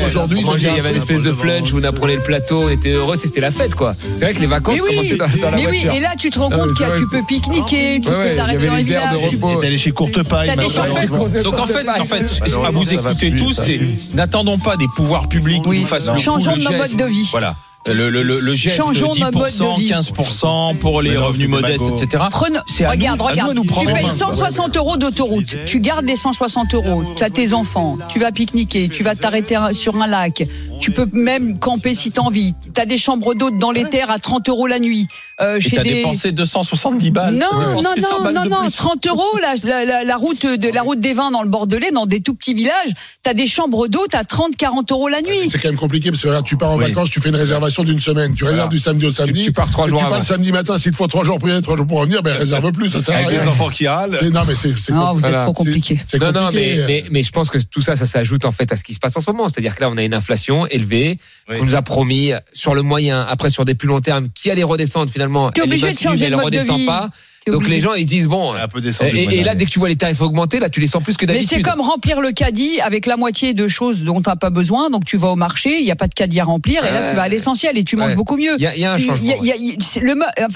aujourd'hui, 0.04 0.44
il 0.58 0.62
y 0.62 0.78
avait 0.80 0.90
une 0.90 0.96
espèce 0.96 1.22
de 1.22 1.32
flunch 1.32 1.72
où 1.72 1.78
on 1.78 1.84
apprenait 1.84 2.16
le 2.16 2.22
plateau, 2.22 2.64
on 2.64 2.68
était 2.68 2.90
heureux, 2.90 3.16
c'était 3.18 3.40
la 3.40 3.52
fête, 3.52 3.74
quoi. 3.74 3.92
C'est 4.18 4.24
vrai 4.24 4.34
que 4.34 4.40
les 4.40 4.46
vacances 4.46 4.80
commençaient 4.80 5.16
dans, 5.16 5.26
la 5.26 5.56
mais 5.56 5.62
voiture. 5.62 5.90
oui, 5.92 5.96
et 5.96 6.00
là, 6.00 6.10
tu 6.18 6.30
te 6.30 6.38
rends 6.38 6.50
compte 6.50 6.74
que 6.74 6.98
tu 6.98 7.06
peux 7.06 7.22
pique-niquer, 7.22 8.00
tu 8.00 8.10
peux 8.10 8.36
t'arrêter 8.36 8.66
dans 8.66 8.74
les 8.74 8.82
villages. 8.82 9.60
D'aller 9.62 9.78
chez 9.78 9.92
Courtepaille. 9.92 10.56
Donc 10.56 11.58
en 11.58 11.66
fait, 11.66 11.88
en 11.88 12.04
fait, 12.04 12.40
à 12.42 12.70
vous 12.70 12.92
écouter 12.92 13.34
tous, 13.36 13.52
c'est 13.52 13.80
n'attendons 14.14 14.55
pas 14.58 14.76
des 14.76 14.88
pouvoirs 14.88 15.28
publics 15.28 15.62
qui 15.62 15.80
nous 15.80 15.86
fassent 15.86 16.10
le 16.10 16.18
Changeons 16.18 16.56
de 16.56 16.76
mode 16.76 16.96
de 16.96 17.04
vie. 17.04 17.28
Voilà 17.30 17.54
le, 17.92 18.10
le, 18.10 18.22
le, 18.22 18.54
geste 18.54 18.76
Changeons 18.76 19.12
de 19.12 19.20
10%, 19.20 19.80
15% 19.80 20.76
pour 20.78 21.02
les 21.02 21.16
revenus 21.16 21.48
modestes, 21.48 21.84
etc. 21.96 22.24
Prenons, 22.30 22.60
regarde, 22.88 23.20
regarde. 23.20 23.56
tu 23.62 23.86
payes 23.86 24.10
160 24.10 24.76
euros 24.76 24.96
d'autoroute. 24.96 25.56
Tu 25.66 25.80
gardes 25.80 26.04
les 26.04 26.16
160 26.16 26.74
euros. 26.74 27.02
Tu 27.16 27.24
as 27.24 27.30
tes 27.30 27.52
enfants. 27.52 27.96
Tu 28.08 28.18
vas 28.18 28.32
pique-niquer. 28.32 28.88
Tu 28.88 29.02
vas 29.02 29.14
t'arrêter 29.14 29.58
sur 29.72 30.00
un 30.00 30.06
lac. 30.06 30.46
Tu 30.80 30.90
peux 30.90 31.08
même 31.12 31.58
camper 31.58 31.94
si 31.94 32.10
t'as 32.10 32.22
envie. 32.22 32.54
Tu 32.74 32.80
as 32.80 32.86
des 32.86 32.98
chambres 32.98 33.34
d'hôtes 33.34 33.58
dans 33.58 33.72
les 33.72 33.84
terres 33.84 34.10
à 34.10 34.18
30 34.18 34.48
euros 34.48 34.66
la 34.66 34.78
nuit. 34.78 35.08
Euh, 35.38 35.60
chez 35.60 35.76
des... 35.76 35.96
dépensé 35.96 36.32
270 36.32 37.10
balles. 37.10 37.34
Non, 37.34 37.52
non, 37.52 37.82
non, 37.82 38.32
non, 38.32 38.44
non, 38.48 38.70
30 38.70 39.06
euros 39.06 39.22
la, 39.42 39.84
la, 39.84 40.02
la, 40.02 40.16
route 40.16 40.46
de 40.46 40.68
la 40.72 40.80
route 40.80 40.98
des 40.98 41.12
vins 41.12 41.30
dans 41.30 41.42
le 41.42 41.48
Bordelais, 41.50 41.90
dans 41.90 42.06
des 42.06 42.22
tout 42.22 42.32
petits 42.32 42.54
villages. 42.54 42.94
Tu 43.22 43.28
as 43.28 43.34
des 43.34 43.46
chambres 43.46 43.86
d'hôtes 43.86 44.14
à 44.14 44.24
30, 44.24 44.56
40 44.56 44.90
euros 44.92 45.08
la 45.08 45.20
nuit. 45.20 45.50
C'est 45.50 45.58
quand 45.58 45.68
même 45.68 45.76
compliqué 45.76 46.10
parce 46.10 46.22
que 46.22 46.28
là, 46.28 46.40
tu 46.40 46.56
pars 46.56 46.70
en 46.70 46.78
vacances, 46.78 47.10
tu 47.10 47.20
fais 47.20 47.28
une 47.28 47.36
réservation 47.36 47.84
d'une 47.84 48.00
semaine. 48.00 48.34
Tu 48.34 48.44
réserves 48.44 48.70
du 48.70 48.78
samedi 48.78 49.04
au 49.04 49.10
samedi. 49.10 49.44
Tu, 49.44 49.52
pars 49.52 49.70
trois 49.70 49.86
jours. 49.86 50.00
Tu 50.00 50.08
pars 50.08 50.18
le 50.18 50.24
samedi 50.24 50.52
matin. 50.52 50.78
S'il 50.78 50.92
te 50.92 50.96
faut 50.96 51.06
trois 51.06 51.24
jours 51.24 51.38
pour 51.38 51.50
y 51.50 51.52
aller, 51.52 51.60
trois 51.60 51.76
jours 51.76 51.86
pour 51.86 52.00
revenir, 52.00 52.22
ben 52.22 52.34
réserve 52.34 52.72
plus. 52.72 52.88
Ça 52.88 53.02
sert 53.02 53.14
à 53.14 53.18
rien. 53.18 53.28
Avec 53.28 53.40
les 53.42 53.46
enfants 53.46 53.68
qui 53.68 53.86
râlent. 53.86 54.18
Non, 54.32 54.40
mais 54.48 54.54
c'est. 54.54 54.90
Non, 54.94 55.12
vous 55.12 55.26
êtes 55.26 55.34
trop 55.34 55.52
compliqué. 55.52 56.00
Non, 56.18 56.32
non, 56.32 56.48
mais, 56.54 57.04
mais, 57.10 57.22
je 57.22 57.30
pense 57.30 57.50
que 57.50 57.58
tout 57.58 57.82
ça, 57.82 57.94
ça 57.94 58.06
s'ajoute 58.06 58.46
en 58.46 58.52
fait 58.52 58.72
à 58.72 58.76
ce 58.76 58.84
qui 58.84 58.94
se 58.94 59.00
passe 59.00 59.14
en 59.18 59.20
ce 59.20 59.30
moment. 59.30 59.50
C'est-à-dire 59.50 59.74
que 59.74 59.82
là, 59.82 59.90
on 59.90 59.98
a 59.98 60.02
une 60.02 60.14
inflation 60.14 60.66
élevée. 60.66 61.18
On 61.50 61.62
nous 61.62 61.74
a 61.74 61.82
promis 61.82 62.32
sur 62.54 62.74
le 62.74 62.80
moyen, 62.80 63.20
après 63.20 63.50
sur 63.50 63.66
des 63.66 63.74
plus 63.74 63.86
longs 63.86 64.00
termes, 64.00 64.28
qui 64.30 64.50
allait 64.50 64.62
redescendre 64.62 65.10
finalement. 65.10 65.25
Tu 65.54 65.60
es 65.60 65.64
obligé 65.64 65.92
de 65.92 65.98
changer 65.98 66.30
de 66.30 66.36
mode 66.36 66.52
de 66.52 66.58
vie. 66.58 66.86
Pas. 66.86 67.10
Donc 67.46 67.68
les 67.68 67.80
gens 67.80 67.94
ils 67.94 68.04
se 68.04 68.08
disent 68.08 68.26
bon 68.26 68.54
et, 68.54 69.44
là 69.44 69.54
dès 69.54 69.66
que 69.66 69.70
tu 69.70 69.78
vois 69.78 69.88
les 69.88 69.96
tarifs 69.96 70.20
augmenter 70.20 70.58
là 70.58 70.68
tu 70.68 70.80
les 70.80 70.88
sens 70.88 71.02
plus 71.02 71.16
que 71.16 71.26
d'habitude. 71.26 71.48
Mais 71.50 71.56
c'est 71.56 71.62
comme 71.62 71.80
remplir 71.80 72.20
le 72.20 72.32
caddie 72.32 72.80
avec 72.80 73.06
la 73.06 73.16
moitié 73.16 73.54
de 73.54 73.68
choses 73.68 74.02
dont 74.02 74.20
tu 74.20 74.28
n'as 74.28 74.36
pas 74.36 74.50
besoin 74.50 74.90
donc 74.90 75.04
tu 75.04 75.16
vas 75.16 75.28
au 75.28 75.36
marché 75.36 75.78
il 75.78 75.84
y 75.84 75.92
a 75.92 75.96
pas 75.96 76.08
de 76.08 76.14
caddie 76.14 76.40
à 76.40 76.44
remplir 76.44 76.84
et 76.84 76.90
là 76.90 77.10
tu 77.10 77.16
vas 77.16 77.22
à 77.22 77.28
l'essentiel 77.28 77.78
et 77.78 77.84
tu 77.84 77.96
manges 77.96 78.16
beaucoup 78.16 78.36
mieux. 78.36 78.56
Il 78.58 78.62
y, 78.62 78.84
a 78.84 78.92
un 78.92 78.98
changement. 78.98 79.34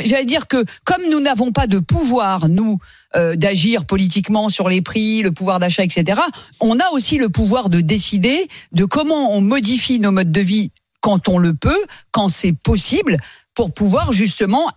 J'allais 0.05 0.25
dire 0.25 0.49
que 0.49 0.65
comme 0.85 1.03
nous 1.11 1.21
n'avons 1.21 1.53
pas 1.53 1.67
de 1.69 1.79
pouvoir 1.79 2.49
nous 2.49 2.79
euh, 3.17 3.37
d'agir 3.37 3.85
politiquement 3.85 4.49
sur 4.49 4.69
les 4.69 4.83
prix, 4.83 5.23
le 5.23 5.33
pouvoir 5.33 5.59
d'achat, 5.59 5.85
etc. 5.85 6.21
On 6.61 6.79
a 6.79 6.91
aussi 6.93 7.19
le 7.19 7.29
pouvoir 7.29 7.69
de 7.69 7.81
décider 7.81 8.49
de 8.73 8.85
comment 8.85 9.37
on 9.37 9.41
modifie 9.41 10.01
nos 10.01 10.13
modes 10.13 10.33
de 10.33 10.41
vie 10.41 10.71
quand 11.01 11.29
on 11.29 11.39
le 11.39 11.55
peut, 11.55 11.85
quand 12.11 12.29
c'est 12.29 12.53
possible, 12.53 13.17
pour 13.55 13.75
pouvoir 13.75 14.13
justement 14.13 14.71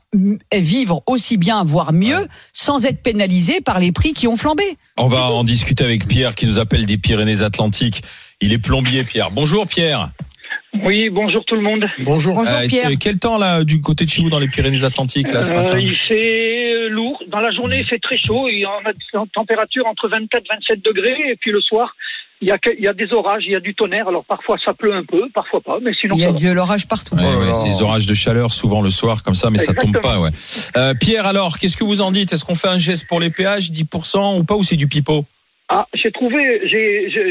vivre 0.53 1.03
aussi 1.08 1.38
bien, 1.38 1.63
voire 1.63 1.94
mieux, 1.94 2.27
sans 2.53 2.86
être 2.86 3.01
pénalisé 3.01 3.62
par 3.62 3.80
les 3.80 3.92
prix 3.92 4.13
qui 4.13 4.27
ont 4.27 4.36
flambé. 4.36 4.63
On 4.98 5.08
va 5.08 5.25
en 5.25 5.44
discuter 5.44 5.84
avec 5.84 6.08
Pierre 6.08 6.36
qui 6.36 6.46
nous 6.48 6.60
appelle 6.60 6.86
des 6.86 6.98
Pyrénées-Atlantiques. 6.98 8.01
Il 8.42 8.51
est 8.51 8.58
plombier, 8.58 9.03
Pierre. 9.03 9.32
Bonjour 9.32 9.68
Pierre. 9.68 10.10
Oui, 10.82 11.10
bonjour 11.10 11.46
tout 11.46 11.56
le 11.56 11.62
monde. 11.62 11.86
Bonjour. 12.00 12.36
bonjour 12.36 12.53
euh, 12.53 12.68
Pierre. 12.68 12.89
Quel 13.00 13.20
temps 13.20 13.38
là 13.38 13.63
du 13.63 13.80
côté 13.80 14.06
de 14.06 14.10
chez 14.10 14.24
vous 14.24 14.30
dans 14.30 14.39
les 14.39 14.48
Pyrénées-Atlantiques 14.48 15.32
là 15.32 15.44
ce 15.44 15.53
matin 15.53 15.75
euh, 15.75 15.80
Il 15.80 15.96
fait 15.96 16.74
euh, 16.74 16.89
lourd. 16.89 17.24
Dans 17.27 17.39
la 17.39 17.51
journée, 17.51 17.80
il 17.80 17.86
fait 17.86 18.00
très 18.00 18.18
chaud. 18.18 18.50
Il 18.50 18.60
y 18.60 18.65
a 18.65 18.72
une 19.13 19.27
température 19.27 19.86
entre 19.86 20.10
24 20.10 20.44
et 20.44 20.56
27 20.56 20.84
degrés. 20.84 21.15
Et 21.30 21.36
puis 21.39 21.51
le 21.51 21.62
soir, 21.62 21.96
Il 22.44 22.48
y 22.48 22.52
a, 22.52 22.58
il 22.78 22.84
y 22.84 22.90
a 22.90 22.94
des 22.94 23.14
orages, 23.14 23.44
il 23.46 23.54
y 23.54 23.56
a 23.56 23.62
du 23.62 23.74
tonnerre. 23.74 24.10
Alors 24.10 24.26
parfois 24.26 24.58
ça 24.64 24.74
pleut 24.74 24.94
un 24.94 25.06
peu, 25.06 25.30
parfois 25.34 25.62
pas, 25.62 25.78
mais 25.82 25.94
sinon. 25.94 26.16
Il 26.16 26.22
y 26.22 26.26
a 26.26 26.34
de 26.34 26.52
l'orage 26.52 26.90
partout. 26.90 27.16
Ouais, 27.16 27.24
ouais, 27.24 27.54
Oh. 27.54 27.54
c'est 27.54 27.70
des 27.70 27.82
orages 27.82 28.06
de 28.06 28.14
chaleur 28.14 28.52
souvent 28.52 28.82
le 28.82 28.90
soir 28.90 29.24
comme 29.24 29.34
ça, 29.34 29.50
mais 29.50 29.60
ça 29.60 29.74
tombe 29.74 30.00
pas. 30.02 30.20
Ouais. 30.20 30.32
Euh, 30.76 30.94
Pierre, 30.94 31.26
alors, 31.26 31.58
qu'est-ce 31.58 31.78
que 31.78 31.84
vous 31.86 32.02
en 32.02 32.12
dites? 32.12 32.34
Est-ce 32.34 32.44
qu'on 32.46 32.56
fait 32.56 32.68
un 32.68 32.80
geste 32.80 33.08
pour 33.08 33.20
les 33.20 33.30
péages, 33.30 33.72
10% 33.72 34.38
ou 34.40 34.44
pas, 34.44 34.56
ou 34.56 34.64
c'est 34.64 34.76
du 34.76 34.88
pipeau? 34.88 35.26
Ah, 35.70 35.88
j'ai 35.94 36.12
trouvé, 36.12 36.62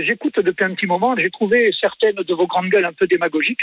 j'écoute 0.07 0.40
depuis 0.40 0.64
un 0.64 0.75
petit 0.75 0.87
moment, 0.87 1.14
j'ai 1.16 1.31
trouvé 1.31 1.71
certaines 1.78 2.16
de 2.16 2.35
vos 2.35 2.47
grandes 2.47 2.71
gueules 2.71 2.87
un 2.87 2.92
peu 2.92 3.07
démagogiques, 3.07 3.61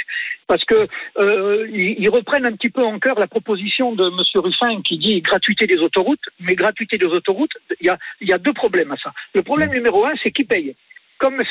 parce 0.48 0.64
que 0.64 0.88
euh, 1.18 1.68
ils, 1.74 2.08
reprennent 2.10 2.46
un 2.46 2.54
petit 2.54 2.70
peu 2.70 2.86
en 2.86 3.00
cœur 3.00 3.20
la 3.20 3.28
proposition 3.28 3.94
de 3.94 4.10
Monsieur 4.10 4.40
Ruffin 4.40 4.82
qui 4.84 5.00
dit 5.00 5.22
gratuité 5.22 5.66
des 5.66 5.80
autoroutes, 5.80 6.30
mais 6.40 6.54
gratuité 6.54 6.98
des 6.98 7.06
autoroutes, 7.06 7.58
il 7.82 7.88
y 7.88 7.90
a, 7.90 7.98
il 8.22 8.28
y 8.28 8.34
a 8.34 8.38
deux 8.38 8.54
problèmes 8.54 8.92
à 8.92 8.98
ça. 8.98 9.12
Le 9.34 9.42
problème 9.42 9.72
numéro 9.72 10.06
un, 10.06 10.14
c'est 10.22 10.32
qui 10.32 10.44
paye. 10.44 10.76
Comme 11.20 11.44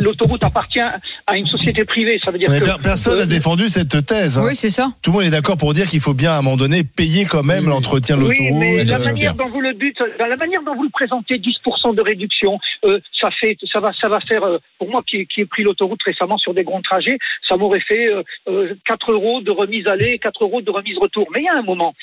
l'autoroute 0.00 0.44
appartient 0.44 0.80
à 1.26 1.36
une 1.36 1.46
société 1.46 1.84
privée, 1.84 2.20
ça 2.22 2.30
veut 2.30 2.38
dire 2.38 2.50
Mais 2.50 2.60
que 2.60 2.66
per- 2.66 2.76
personne 2.82 3.16
n'a 3.16 3.22
euh, 3.22 3.26
défendu 3.26 3.68
cette 3.68 4.04
thèse. 4.04 4.38
hein. 4.38 4.44
Oui, 4.46 4.54
c'est 4.54 4.68
ça. 4.70 4.88
Tout 5.02 5.10
le 5.10 5.16
monde 5.16 5.26
est 5.26 5.30
d'accord 5.30 5.56
pour 5.56 5.72
dire 5.72 5.86
qu'il 5.86 6.00
faut 6.00 6.12
bien, 6.14 6.32
à 6.32 6.38
un 6.38 6.42
moment 6.42 6.56
donné, 6.58 6.84
payer 6.84 7.24
quand 7.24 7.42
même 7.42 7.64
Oui. 7.64 7.70
l'entretien 7.70 8.16
de 8.18 8.22
Oui, 8.22 8.28
l'autoroute. 8.38 8.60
mais 8.60 8.84
bien 8.84 8.98
la 8.98 9.04
manière 9.04 9.34
dont 9.34 9.46
vous 9.48 9.60
le 9.62 9.72
dites, 9.74 9.98
la 10.18 10.36
manière 10.36 10.62
dont 10.62 10.74
vous 10.74 10.84
le 10.84 10.90
présentez, 10.90 11.38
10% 11.38 11.94
de 11.94 12.02
réduction, 12.02 12.58
euh, 12.84 13.00
ça 13.18 13.30
fait, 13.30 13.56
ça 13.72 13.80
va, 13.80 13.92
ça 13.98 14.08
va 14.08 14.20
faire. 14.20 14.44
euh, 14.44 14.58
pour 14.78 14.90
moi, 14.90 15.02
qui, 15.06 15.26
qui 15.26 15.40
ai 15.40 15.46
pris 15.46 15.62
l'autoroute 15.62 16.02
récemment 16.04 16.36
sur 16.38 16.52
des 16.54 16.62
grands 16.64 16.82
trajets, 16.82 17.18
ça 17.48 17.56
m'aurait 17.56 17.80
fait 17.80 18.08
euh, 18.12 18.22
euh, 18.48 18.74
4 18.86 19.12
euros 19.12 19.40
de 19.40 19.50
remise 19.50 19.86
aller, 19.86 20.18
4 20.18 20.44
euros 20.44 20.60
de 20.60 20.70
remise 20.70 20.98
retour. 20.98 21.26
Mais 21.32 21.40
il 21.40 21.44
y 21.44 21.48
a 21.48 21.56
un 21.56 21.62
moment, 21.62 21.94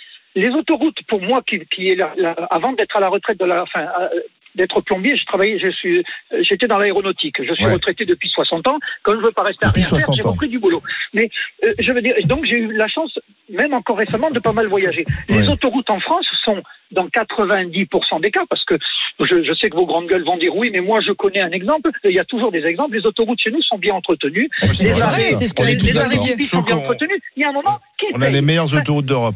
les 0.41 0.49
autoroutes, 0.59 0.99
pour 1.07 1.21
moi, 1.21 1.41
qui, 1.47 1.59
qui 1.73 1.89
est 1.89 1.95
la, 1.95 2.13
la- 2.17 2.31
avant 2.57 2.73
d'être 2.73 2.95
à 2.95 2.99
la 2.99 3.09
retraite 3.09 3.39
de 3.39 3.45
la, 3.45 3.63
enfin, 3.63 3.81
euh, 4.01 4.07
d'être 4.55 4.81
plombier, 4.81 5.15
je 5.15 5.25
travaillais, 5.25 5.59
je 5.59 5.69
suis, 5.69 5.99
euh, 5.99 6.41
j'étais 6.47 6.67
dans 6.67 6.79
l'aéronautique. 6.79 7.35
Je 7.43 7.53
suis 7.53 7.65
Ouais. 7.65 7.73
retraité 7.73 8.05
depuis 8.05 8.29
60 8.29 8.65
ans. 8.67 8.79
Comme 9.03 9.19
je 9.19 9.25
veux 9.25 9.31
pas 9.31 9.43
rester 9.43 9.65
à 9.65 9.69
rien 9.69 9.83
faire, 9.83 9.99
60 10.01 10.15
j'ai 10.15 10.27
repris 10.27 10.49
du 10.49 10.57
boulot. 10.57 10.81
Mais 11.13 11.29
euh, 11.63 11.71
je 11.79 11.91
veux 11.91 12.01
dire, 12.01 12.15
donc 12.25 12.43
j'ai 12.45 12.57
eu 12.57 12.71
la 12.73 12.87
chance, 12.87 13.19
même 13.49 13.73
encore 13.73 13.97
récemment, 13.97 14.31
de 14.31 14.39
pas 14.39 14.53
mal 14.53 14.65
voyager. 14.67 15.05
Les 15.29 15.47
autoroutes 15.49 15.89
en 15.91 15.99
France 15.99 16.27
sont 16.43 16.61
dans 16.91 17.07
90% 17.07 18.21
des 18.21 18.31
cas, 18.31 18.45
parce 18.49 18.63
que 18.65 18.75
je, 19.19 19.43
je 19.43 19.53
sais 19.53 19.69
que 19.69 19.75
vos 19.75 19.85
grandes 19.85 20.07
gueules 20.07 20.23
vont 20.25 20.37
dire 20.37 20.55
oui, 20.55 20.69
mais 20.71 20.81
moi 20.81 21.01
je 21.01 21.11
connais 21.11 21.41
un 21.41 21.51
exemple. 21.51 21.89
Il 22.03 22.11
y 22.11 22.19
a 22.19 22.25
toujours 22.25 22.51
des 22.51 22.63
exemples. 22.65 22.95
Les 22.95 23.05
autoroutes 23.05 23.39
chez 23.39 23.51
nous 23.51 23.61
sont 23.61 23.77
bien 23.77 23.93
entretenues. 23.93 24.49
Ah, 24.61 24.67
c'est 24.73 24.85
Les 24.85 24.91
vrai, 24.93 25.01
arrêts, 25.01 25.17
les, 25.19 25.75
les 25.75 25.97
arrêts 25.97 26.43
sont 26.43 26.61
bien 26.61 26.77
entretenus. 26.77 27.19
Il 27.35 27.41
y 27.43 27.45
a 27.45 27.49
un 27.49 27.53
moment 27.53 27.77
qui 27.99 28.05
On 28.13 28.21
a 28.21 28.29
les 28.29 28.41
meilleures 28.41 28.73
autoroutes 28.73 29.05
d'Europe. 29.05 29.35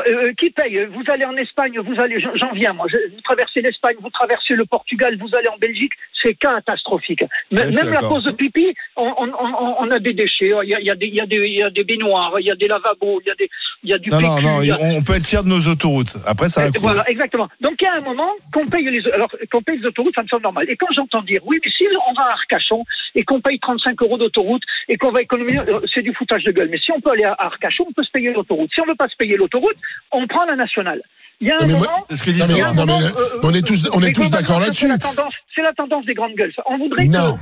Euh, 0.00 0.32
qui 0.38 0.50
paye? 0.50 0.86
Vous 0.92 1.02
allez 1.08 1.24
en 1.24 1.36
Espagne, 1.36 1.78
vous 1.80 2.00
allez, 2.00 2.20
j'en- 2.20 2.52
viens 2.52 2.72
moi. 2.72 2.86
Vous 2.90 3.20
traversez 3.22 3.60
l'Espagne, 3.60 3.96
vous 4.00 4.10
traversez 4.10 4.54
le 4.54 4.64
Portugal, 4.64 5.16
vous 5.18 5.34
allez 5.34 5.48
en 5.48 5.58
Belgique, 5.58 5.92
c'est 6.22 6.34
catastrophique. 6.34 7.22
M- 7.22 7.28
Ouais, 7.62 7.70
même 7.70 7.92
la 7.92 8.00
cause 8.00 8.24
de 8.24 8.30
pipi, 8.32 8.74
on, 8.96 9.12
on, 9.18 9.28
on, 9.38 9.74
on 9.80 9.90
a 9.90 9.98
des 9.98 10.12
déchets. 10.14 10.52
Il 10.64 10.68
y 10.68 10.74
a, 10.74 10.80
il 10.80 10.86
y 10.86 10.90
a 10.90 10.94
des, 10.94 11.06
il 11.06 11.14
y 11.14 11.20
a 11.20 11.26
des, 11.26 11.36
il 11.36 11.54
y 11.56 11.62
a 11.62 11.70
des 11.70 11.84
baignoires, 11.84 12.34
il 12.40 12.46
y 12.46 12.50
a 12.50 12.54
des 12.56 12.68
lavabos, 12.68 13.20
il 13.24 13.28
y 13.28 13.30
a 13.30 13.34
des, 13.34 13.48
il 13.84 13.90
y 13.90 13.92
a 13.92 13.98
du 13.98 14.10
Non, 14.10 14.20
non, 14.20 14.36
PQ, 14.36 14.46
non, 14.46 14.74
a- 14.74 14.78
on 14.98 15.02
peut 15.02 15.14
être 15.14 15.26
fier 15.26 15.42
de 15.44 15.48
nos 15.48 15.60
autoroutes. 15.68 16.16
Après, 16.26 16.48
ça 16.48 16.62
euh, 16.62 16.70
coût. 16.70 16.80
Voilà, 16.80 17.08
exactement. 17.08 17.48
Donc 17.60 17.74
il 17.80 17.84
y 17.84 17.88
a 17.88 17.94
un 17.96 18.00
moment 18.00 18.30
qu'on 18.52 18.66
paye 18.66 18.84
les 18.90 19.06
alors 19.12 19.30
qu'on 19.50 19.62
paye 19.62 19.78
les 19.78 19.86
autoroutes, 19.86 20.14
ça 20.14 20.22
me 20.22 20.28
semble 20.28 20.42
normal. 20.42 20.66
Et 20.68 20.76
quand 20.76 20.86
j'entends 20.94 21.22
dire 21.22 21.40
oui, 21.46 21.58
mais 21.64 21.70
si 21.70 21.84
on 22.08 22.12
va 22.14 22.22
à 22.28 22.32
Arcachon 22.32 22.84
et 23.14 23.24
qu'on 23.24 23.40
paye 23.40 23.58
35 23.58 24.00
euros 24.02 24.18
d'autoroute 24.18 24.62
et 24.88 24.96
qu'on 24.96 25.10
va 25.10 25.20
économiser, 25.22 25.58
euh, 25.68 25.78
c'est 25.92 26.02
du 26.02 26.12
foutage 26.14 26.44
de 26.44 26.52
gueule. 26.52 26.68
Mais 26.70 26.78
si 26.78 26.92
on 26.92 27.00
peut 27.00 27.10
aller 27.10 27.24
à 27.24 27.34
Arcachon, 27.38 27.84
on 27.88 27.92
peut 27.92 28.04
se 28.04 28.10
payer 28.10 28.32
l'autoroute. 28.32 28.70
Si 28.74 28.80
on 28.80 28.86
veut 28.86 28.94
pas 28.94 29.08
se 29.08 29.16
payer 29.16 29.36
l'autoroute, 29.36 29.76
on 30.12 30.26
prend 30.26 30.44
la 30.44 30.56
nationale. 30.56 31.02
Il 31.40 31.48
y 31.48 31.50
a 31.50 31.56
un 31.60 31.66
mais 31.66 31.72
moment. 31.72 31.84
moi- 31.84 32.04
C'est 32.08 32.16
ce 32.16 32.22
que 32.22 32.30
Non, 32.30 32.46
mais 32.48 32.74
moment, 32.86 33.00
là, 33.00 33.08
on 33.42 33.50
est 33.52 33.66
tous- 33.66 33.90
on 33.92 34.00
est 34.00 34.06
mais 34.06 34.12
tous 34.12 34.30
d'accord 34.30 34.60
là-dessus. 34.60 34.82
C'est 34.86 34.88
la 34.88 34.98
tendance, 34.98 35.34
c'est 35.54 35.62
la 35.62 35.72
tendance 35.72 36.04
des 36.06 36.14
grandes 36.14 36.34
gueules. 36.34 36.52
On 36.66 36.78
voudrait 36.78 37.06
Non. 37.06 37.34
que 37.36 37.40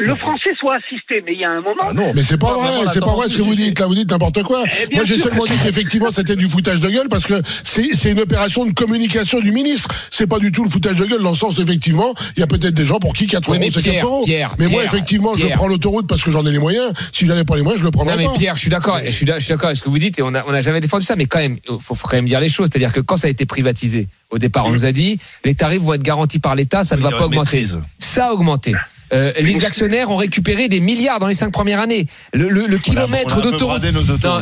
le 0.00 0.14
français 0.14 0.50
soit 0.60 0.76
assisté, 0.76 1.22
mais 1.26 1.32
il 1.34 1.40
y 1.40 1.44
a 1.44 1.50
un 1.50 1.60
moment. 1.60 1.82
Ah 1.90 1.92
non. 1.92 2.12
Mais 2.14 2.22
c'est 2.22 2.38
pas 2.38 2.48
Pas 2.48 2.54
vrai, 2.54 2.86
c'est 2.92 3.00
pas 3.00 3.14
vrai 3.14 3.28
ce 3.28 3.36
que 3.36 3.42
vous 3.42 3.54
dites. 3.54 3.80
Là, 3.80 3.86
vous 3.86 3.94
dites 3.96 4.10
n'importe 4.10 4.42
quoi. 4.44 4.62
Eh 4.90 4.94
Moi, 4.94 5.04
j'ai 5.04 5.18
seulement 5.18 5.44
dit 5.44 5.54
qu'effectivement, 5.62 6.12
c'était 6.12 6.36
du 6.36 6.48
foutage 6.48 6.80
de 6.80 6.88
gueule 6.88 7.08
parce 7.08 7.26
que 7.26 7.34
c'est 7.64 8.10
une 8.10 8.20
opération 8.20 8.64
de 8.64 8.72
communication 8.72 9.40
du 9.40 9.50
ministre. 9.50 9.88
C'est 10.12 10.28
pas 10.28 10.38
du 10.38 10.52
tout 10.52 10.62
le 10.62 10.70
foutage 10.70 10.96
de 10.96 11.04
gueule 11.04 11.22
dans 11.22 11.30
le 11.30 11.36
sens, 11.36 11.58
effectivement, 11.58 12.14
il 12.36 12.40
y 12.40 12.42
a 12.42 12.46
peut-être 12.46 12.74
des 12.74 12.84
gens 12.84 13.00
pour 13.00 13.12
qui 13.12 13.26
4 13.26 13.48
Oui, 13.48 13.58
euros, 13.58 13.70
c'est 13.70 13.82
4 13.82 13.90
Pierre, 13.90 14.04
euros. 14.04 14.24
Pierre, 14.24 14.54
mais 14.58 14.66
moi, 14.68 14.82
Pierre, 14.82 14.94
effectivement, 14.94 15.34
je 15.36 15.48
prends 15.48 15.66
l'autoroute 15.66 16.06
parce 16.06 16.22
que 16.22 16.30
j'en 16.30 16.46
ai 16.46 16.52
les 16.52 16.58
moyens. 16.58 16.92
Si 17.12 17.26
j'en 17.26 17.36
ai 17.36 17.44
pas 17.44 17.56
les 17.56 17.62
moyens, 17.62 17.80
je 17.80 17.86
le 17.86 17.90
prendrai 17.90 18.14
Non 18.16 18.22
mais 18.22 18.26
pas. 18.26 18.34
Pierre, 18.34 18.54
je 18.54 18.60
suis 18.60 18.70
d'accord, 18.70 18.98
je 19.04 19.10
suis 19.10 19.26
d'accord 19.26 19.66
avec 19.66 19.78
ce 19.78 19.82
que 19.82 19.88
vous 19.88 19.98
dites 19.98 20.18
et 20.18 20.22
on 20.22 20.34
a 20.34 20.44
on 20.46 20.52
a 20.54 20.60
jamais 20.60 20.80
défendu 20.80 21.04
ça, 21.04 21.16
mais 21.16 21.26
quand 21.26 21.38
même, 21.40 21.58
il 21.68 21.76
faut, 21.80 21.94
faut 21.96 22.06
quand 22.06 22.16
même 22.16 22.26
dire 22.26 22.40
les 22.40 22.48
choses, 22.48 22.68
c'est-à-dire 22.70 22.92
que 22.92 23.00
quand 23.00 23.16
ça 23.16 23.26
a 23.26 23.30
été 23.30 23.46
privatisé, 23.46 24.08
au 24.30 24.38
départ, 24.38 24.66
on 24.66 24.70
nous 24.70 24.84
a 24.84 24.92
dit 24.92 25.18
les 25.44 25.54
tarifs 25.54 25.82
vont 25.82 25.94
être 25.94 26.02
garantis 26.02 26.38
par 26.38 26.54
l'État, 26.54 26.84
ça 26.84 26.96
ne 26.96 27.02
va 27.02 27.10
pas 27.10 27.24
augmenter. 27.26 27.64
Ça 27.98 28.28
a 28.28 28.32
augmenté. 28.32 28.74
Euh, 29.12 29.32
les 29.40 29.64
actionnaires 29.64 30.10
ont 30.10 30.16
récupéré 30.16 30.68
des 30.68 30.80
milliards 30.80 31.18
dans 31.18 31.26
les 31.26 31.34
cinq 31.34 31.50
premières 31.50 31.80
années. 31.80 32.06
Le, 32.34 32.76
kilomètre 32.78 33.40
d'autoroute, 33.40 33.82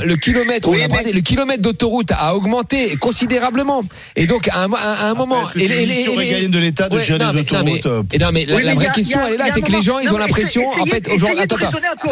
le 0.04 0.16
kilomètre, 0.16 0.68
Oui, 0.68 0.78
on 0.80 0.80
a 0.80 0.82
mais- 0.82 0.88
bradé, 0.88 1.12
le 1.12 1.20
kilomètre 1.20 1.62
d'autoroute 1.62 2.10
a 2.12 2.34
augmenté 2.34 2.96
considérablement. 2.96 3.82
Et 4.16 4.26
donc 4.26 4.48
à 4.48 4.64
un, 4.64 4.72
à 4.72 5.14
moment, 5.14 5.42
régalienne 5.44 6.50
de 6.50 6.58
l'État 6.58 6.88
de 6.88 6.96
Ouais, 6.96 7.02
gérer 7.04 7.18
non, 7.18 7.32
les 7.32 7.42
mais- 7.42 7.58
non, 7.58 7.64
mais- 7.64 7.72
autoroutes 7.78 7.86
euh, 7.86 8.02
et 8.12 8.18
non, 8.18 8.30
mais 8.32 8.44
la, 8.44 8.56
Oui, 8.56 8.62
la 8.62 8.70
mais 8.70 8.74
vraie 8.76 8.86
a- 8.88 8.90
question, 8.90 9.20
a- 9.22 9.28
elle 9.28 9.34
est 9.34 9.38
là, 9.38 9.46
c'est 9.52 9.62
que 9.62 9.72
les 9.72 9.82
gens, 9.82 9.98
ils 9.98 10.12
ont 10.12 10.18
l'impression, 10.18 10.68
en 10.68 10.86
fait, 10.86 11.08
aujourd'hui, 11.12 11.40
attends, 11.40 11.56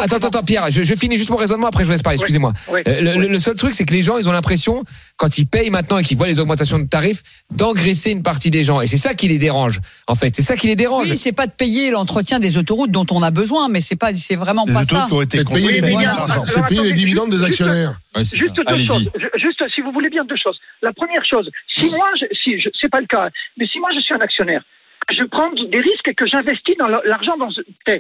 attends, 0.01 0.17
attends, 0.29 0.43
Pierre, 0.43 0.71
je, 0.71 0.83
je 0.83 0.95
finis 0.95 1.17
juste 1.17 1.31
mon 1.31 1.37
raisonnement, 1.37 1.67
après 1.69 1.83
je 1.83 1.87
vous 1.87 1.93
laisse 1.93 2.03
parler, 2.03 2.19
excusez-moi. 2.19 2.53
Euh, 2.87 3.17
le 3.17 3.39
seul 3.39 3.57
truc, 3.57 3.75
c'est 3.75 3.85
que 3.85 3.93
les 3.93 4.03
gens, 4.03 4.19
ils 4.19 4.29
ont 4.29 4.33
l'impression, 4.33 4.85
quand 5.17 5.39
ils 5.39 5.47
payent 5.47 5.71
maintenant 5.71 5.99
et 5.99 6.03
qu'ils 6.03 6.17
voient 6.17 6.27
les 6.27 6.41
augmentations 6.41 6.79
de 6.79 6.85
tarifs, 6.85 7.23
d'engraisser 7.55 8.11
une 8.11 8.23
partie 8.23 8.51
des 8.51 8.65
gens. 8.65 8.81
Et 8.81 8.87
c'est 8.87 8.97
ça 8.97 9.15
qui 9.15 9.29
les 9.29 9.39
dérange, 9.39 9.81
en 10.07 10.15
fait. 10.15 10.35
C'est 10.37 10.43
ça 10.43 10.57
qui 10.57 10.67
les 10.67 10.77
dérange. 10.77 11.11
Oui, 11.11 11.17
c'est 11.17 11.33
pas 11.33 11.47
de 11.47 11.53
payer 11.53 11.91
l'entretien 11.91 12.39
des 12.45 12.59
autoroutes 12.59 12.91
dont 12.91 13.07
on 13.11 13.23
a 13.23 13.31
besoin, 13.31 13.69
mais 13.69 13.81
c'est 13.81 13.97
pas, 13.97 14.15
c'est 14.15 14.37
vraiment 14.37 14.65
les 14.67 14.73
pas 14.73 14.85
ça. 14.85 15.07
qui 15.09 15.15
ont 15.15 15.23
été 15.23 15.39
C'est 15.39 15.49
payer 15.49 15.73
les 15.81 15.91
Voilà. 15.91 16.27
payer 16.69 16.83
les 16.85 16.93
dividendes 16.93 17.31
des 17.31 17.37
juste- 17.39 17.49
actionnaires. 17.49 17.93
Ouais, 18.15 18.25
Juste 18.25 18.55
ça. 18.67 18.75
deux 18.77 18.85
choses. 18.85 19.11
Juste, 19.37 19.63
si 19.75 19.81
vous 19.81 19.93
voulez 19.93 20.11
bien 20.11 20.25
deux 20.25 20.37
choses. 20.37 20.59
La 20.83 20.93
première 20.93 21.25
chose, 21.25 21.51
si 21.75 21.87
moi, 21.91 22.09
je, 22.21 22.27
si 22.43 22.61
je, 22.61 22.69
c'est 22.81 22.91
pas 22.91 23.01
le 23.01 23.07
cas, 23.07 23.29
mais 23.57 23.67
si 23.67 23.79
moi 23.81 23.89
je 23.95 24.01
suis 24.01 24.15
un 24.15 24.21
actionnaire, 24.21 24.63
je 25.11 25.25
prends 25.25 25.51
des 25.51 25.81
risques 25.81 26.09
et 26.09 26.15
que 26.15 26.27
j'investis 26.27 26.77
dans 26.77 26.89
l'argent 26.89 27.37
dans, 27.37 27.49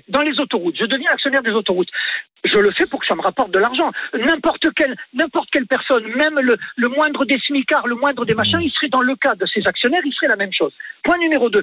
dans 0.08 0.22
les 0.22 0.40
autoroutes, 0.40 0.76
je 0.78 0.86
deviens 0.86 1.10
actionnaire 1.12 1.42
des 1.42 1.52
autoroutes. 1.52 1.90
Je 2.44 2.58
le 2.58 2.70
fais 2.72 2.86
pour 2.86 3.00
que 3.00 3.06
ça 3.06 3.14
me 3.14 3.22
rapporte 3.22 3.50
de 3.50 3.58
l'argent. 3.58 3.90
N'importe 4.12 4.66
quelle, 4.74 5.66
personne, 5.66 6.06
même 6.14 6.38
le, 6.40 6.88
moindre 6.88 7.24
des 7.24 7.38
smicards, 7.38 7.86
le 7.86 7.94
moindre 7.94 8.24
des 8.26 8.34
machins, 8.34 8.60
il 8.60 8.70
serait 8.70 8.88
dans 8.88 9.00
le 9.00 9.16
cas 9.16 9.34
de 9.34 9.46
ces 9.46 9.66
actionnaires, 9.66 10.02
il 10.04 10.12
serait 10.12 10.28
la 10.28 10.36
même 10.36 10.52
chose. 10.52 10.72
Point 11.02 11.18
numéro 11.18 11.48
deux. 11.48 11.62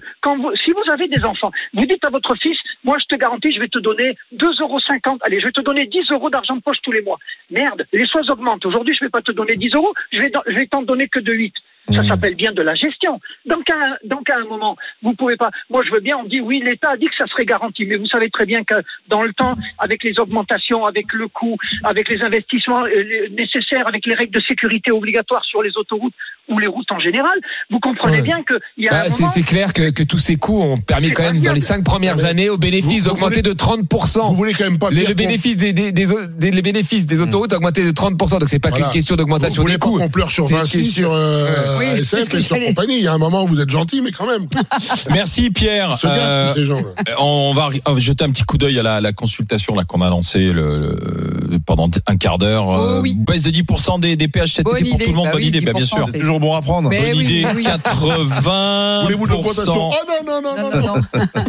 Si 0.55 0.71
vous 0.71 0.91
avez 0.91 1.07
des 1.07 1.23
enfants, 1.23 1.51
vous 1.73 1.85
dites 1.85 2.03
à 2.03 2.09
votre 2.09 2.35
fils, 2.35 2.57
moi 2.83 2.97
je 2.99 3.05
te 3.05 3.15
garantis, 3.15 3.51
je 3.51 3.59
vais 3.59 3.67
te 3.67 3.79
donner 3.79 4.17
2,50 4.33 4.61
euros, 4.61 4.79
allez, 5.21 5.39
je 5.39 5.45
vais 5.45 5.51
te 5.51 5.61
donner 5.61 5.85
10 5.85 6.11
euros 6.11 6.29
d'argent 6.29 6.55
de 6.55 6.61
poche 6.61 6.81
tous 6.81 6.91
les 6.91 7.01
mois. 7.01 7.19
Merde, 7.51 7.85
les 7.93 8.07
choses 8.07 8.29
augmentent. 8.29 8.65
Aujourd'hui, 8.65 8.95
je 8.95 9.05
vais 9.05 9.09
pas 9.09 9.21
te 9.21 9.31
donner 9.31 9.55
10 9.55 9.75
euros, 9.75 9.93
je 10.11 10.21
vais, 10.21 10.31
vais 10.47 10.67
t'en 10.67 10.81
donner 10.81 11.07
que 11.07 11.19
de 11.19 11.31
8. 11.31 11.53
Ça 11.89 12.03
s'appelle 12.03 12.35
bien 12.35 12.51
de 12.51 12.61
la 12.61 12.75
gestion. 12.75 13.19
Donc 13.45 13.69
à, 13.69 13.73
un- 13.75 13.97
donc 14.03 14.29
à 14.29 14.37
un 14.37 14.45
moment, 14.45 14.77
vous 15.01 15.13
pouvez 15.13 15.35
pas. 15.35 15.49
Moi, 15.69 15.83
je 15.83 15.91
veux 15.91 15.99
bien. 15.99 16.17
On 16.17 16.23
dit 16.23 16.39
oui, 16.39 16.61
l'État 16.63 16.91
a 16.91 16.97
dit 16.97 17.07
que 17.07 17.15
ça 17.15 17.25
serait 17.27 17.45
garanti, 17.45 17.85
mais 17.85 17.97
vous 17.97 18.05
savez 18.05 18.29
très 18.29 18.45
bien 18.45 18.63
que 18.63 18.75
dans 19.07 19.23
le 19.23 19.33
temps, 19.33 19.55
avec 19.79 20.03
les 20.03 20.19
augmentations, 20.19 20.85
avec 20.85 21.11
le 21.13 21.27
coût, 21.27 21.57
avec 21.83 22.07
les 22.09 22.21
investissements 22.21 22.85
euh, 22.85 23.27
nécessaires, 23.31 23.87
avec 23.87 24.05
les 24.05 24.13
règles 24.13 24.33
de 24.33 24.39
sécurité 24.39 24.91
obligatoires 24.91 25.43
sur 25.43 25.61
les 25.63 25.75
autoroutes 25.75 26.13
ou 26.51 26.59
les 26.59 26.67
routes 26.67 26.91
en 26.91 26.99
général, 26.99 27.31
vous 27.69 27.79
comprenez 27.79 28.17
Ouais. 28.17 28.21
bien 28.23 28.43
que 28.43 28.53
il 28.77 28.85
y 28.85 28.87
a 28.87 28.91
Bah, 28.91 29.03
c'est 29.05 29.21
moment. 29.21 29.31
c'est 29.33 29.41
clair 29.43 29.73
que, 29.73 29.89
que 29.89 30.03
tous 30.03 30.17
ces 30.17 30.35
coûts 30.35 30.61
ont 30.61 30.77
permis 30.77 31.11
quand 31.11 31.23
même, 31.23 31.39
dans 31.41 31.53
les 31.53 31.59
cinq 31.59 31.83
premières 31.83 32.25
années, 32.25 32.49
aux 32.49 32.57
bénéfices 32.57 33.03
vous- 33.03 33.09
vous 33.09 33.15
d'augmenter 33.15 33.35
voulez- 33.41 33.41
de 33.43 33.53
30%. 33.53 34.29
Vous 34.29 34.35
voulez 34.35 34.53
quand 34.53 34.65
même 34.65 34.77
pas 34.79 34.89
Les, 34.89 34.97
Pierre, 34.97 35.09
le 35.09 35.15
bénéfice 35.15 35.57
des, 35.57 35.73
des, 35.73 35.91
des, 35.91 36.05
des- 36.37 36.51
les 36.51 36.61
bénéfices 36.61 37.05
des 37.05 37.21
autoroutes 37.21 37.53
ont 37.53 37.57
augmenté 37.57 37.83
de 37.83 37.91
30%. 37.91 38.39
Donc 38.39 38.49
c'est 38.49 38.59
pas 38.59 38.69
Voilà. 38.69 38.85
qu'une 38.85 38.93
question 38.93 39.13
Vous 39.15 39.17
d'augmentation 39.17 39.61
voulez 39.63 39.75
des 39.75 39.79
coûts. 39.79 39.97
qu'on 39.97 40.09
pleure 40.09 40.29
sur 40.31 40.45
Vinci, 40.45 40.79
question- 40.79 40.91
sur 41.03 41.13
euh, 41.13 41.79
Oui, 41.79 41.85
que 42.29 42.37
et 42.37 42.41
sur 42.41 42.59
compagnie. 42.59 42.97
Il 42.97 43.03
y 43.03 43.07
a 43.07 43.13
un 43.13 43.17
moment 43.17 43.43
où 43.43 43.47
vous 43.47 43.61
êtes 43.61 43.69
gentil, 43.69 44.01
mais 44.01 44.11
quand 44.11 44.27
même. 44.27 44.45
Merci 45.09 45.49
Pierre. 45.51 45.95
Euh, 46.05 46.53
gens-là. 46.65 47.15
on 47.19 47.53
va 47.53 47.69
va 47.93 47.99
jeter 47.99 48.23
un 48.25 48.29
petit 48.31 48.43
coup 48.43 48.57
d'œil 48.57 48.77
à 48.79 48.83
la, 48.83 49.01
la 49.01 49.13
consultation 49.13 49.75
là 49.75 49.83
qu'on 49.83 50.01
a 50.01 50.09
lancée 50.09 50.51
le, 50.51 50.77
le- 50.77 51.59
pendant 51.65 51.89
un 52.07 52.17
quart 52.17 52.37
d'heure. 52.37 52.67
Oh 52.67 52.73
Euh, 52.81 53.01
oui. 53.01 53.15
Baisse 53.17 53.43
de 53.43 53.51
10% 53.51 53.99
des, 53.99 54.15
des 54.15 54.27
péages 54.27 54.53
cet 54.53 54.65
Bonne 54.65 54.77
été 54.77 54.89
pour 54.89 54.99
tout 54.99 55.05
le 55.09 55.15
monde. 55.15 55.25
Bah 55.27 55.31
Bonne 55.33 55.43
idée, 55.43 55.61
bah, 55.61 55.73
bien 55.73 55.81
10%, 55.81 55.85
sûr. 55.87 56.09
c'est- 56.11 56.19
Toujours 56.19 56.39
bon 56.41 56.53
à 56.55 56.61
prendre. 56.61 56.89
Mais 56.89 57.11
Bonne 57.11 57.17
oui, 57.19 57.23
idée. 57.23 57.47
oui. 57.55 57.63
80%. 57.63 59.03
Voulez-vous 59.03 59.25
de 59.27 59.31
l'augmentation 59.31 59.89
Oh 59.89 59.93
non, 60.25 60.41
non, 60.41 60.41
non, 60.41 60.55
non, 60.57 60.69
Non, 60.71 60.81
non. 60.81 60.95
non, 60.95 61.01
non. 61.35 61.43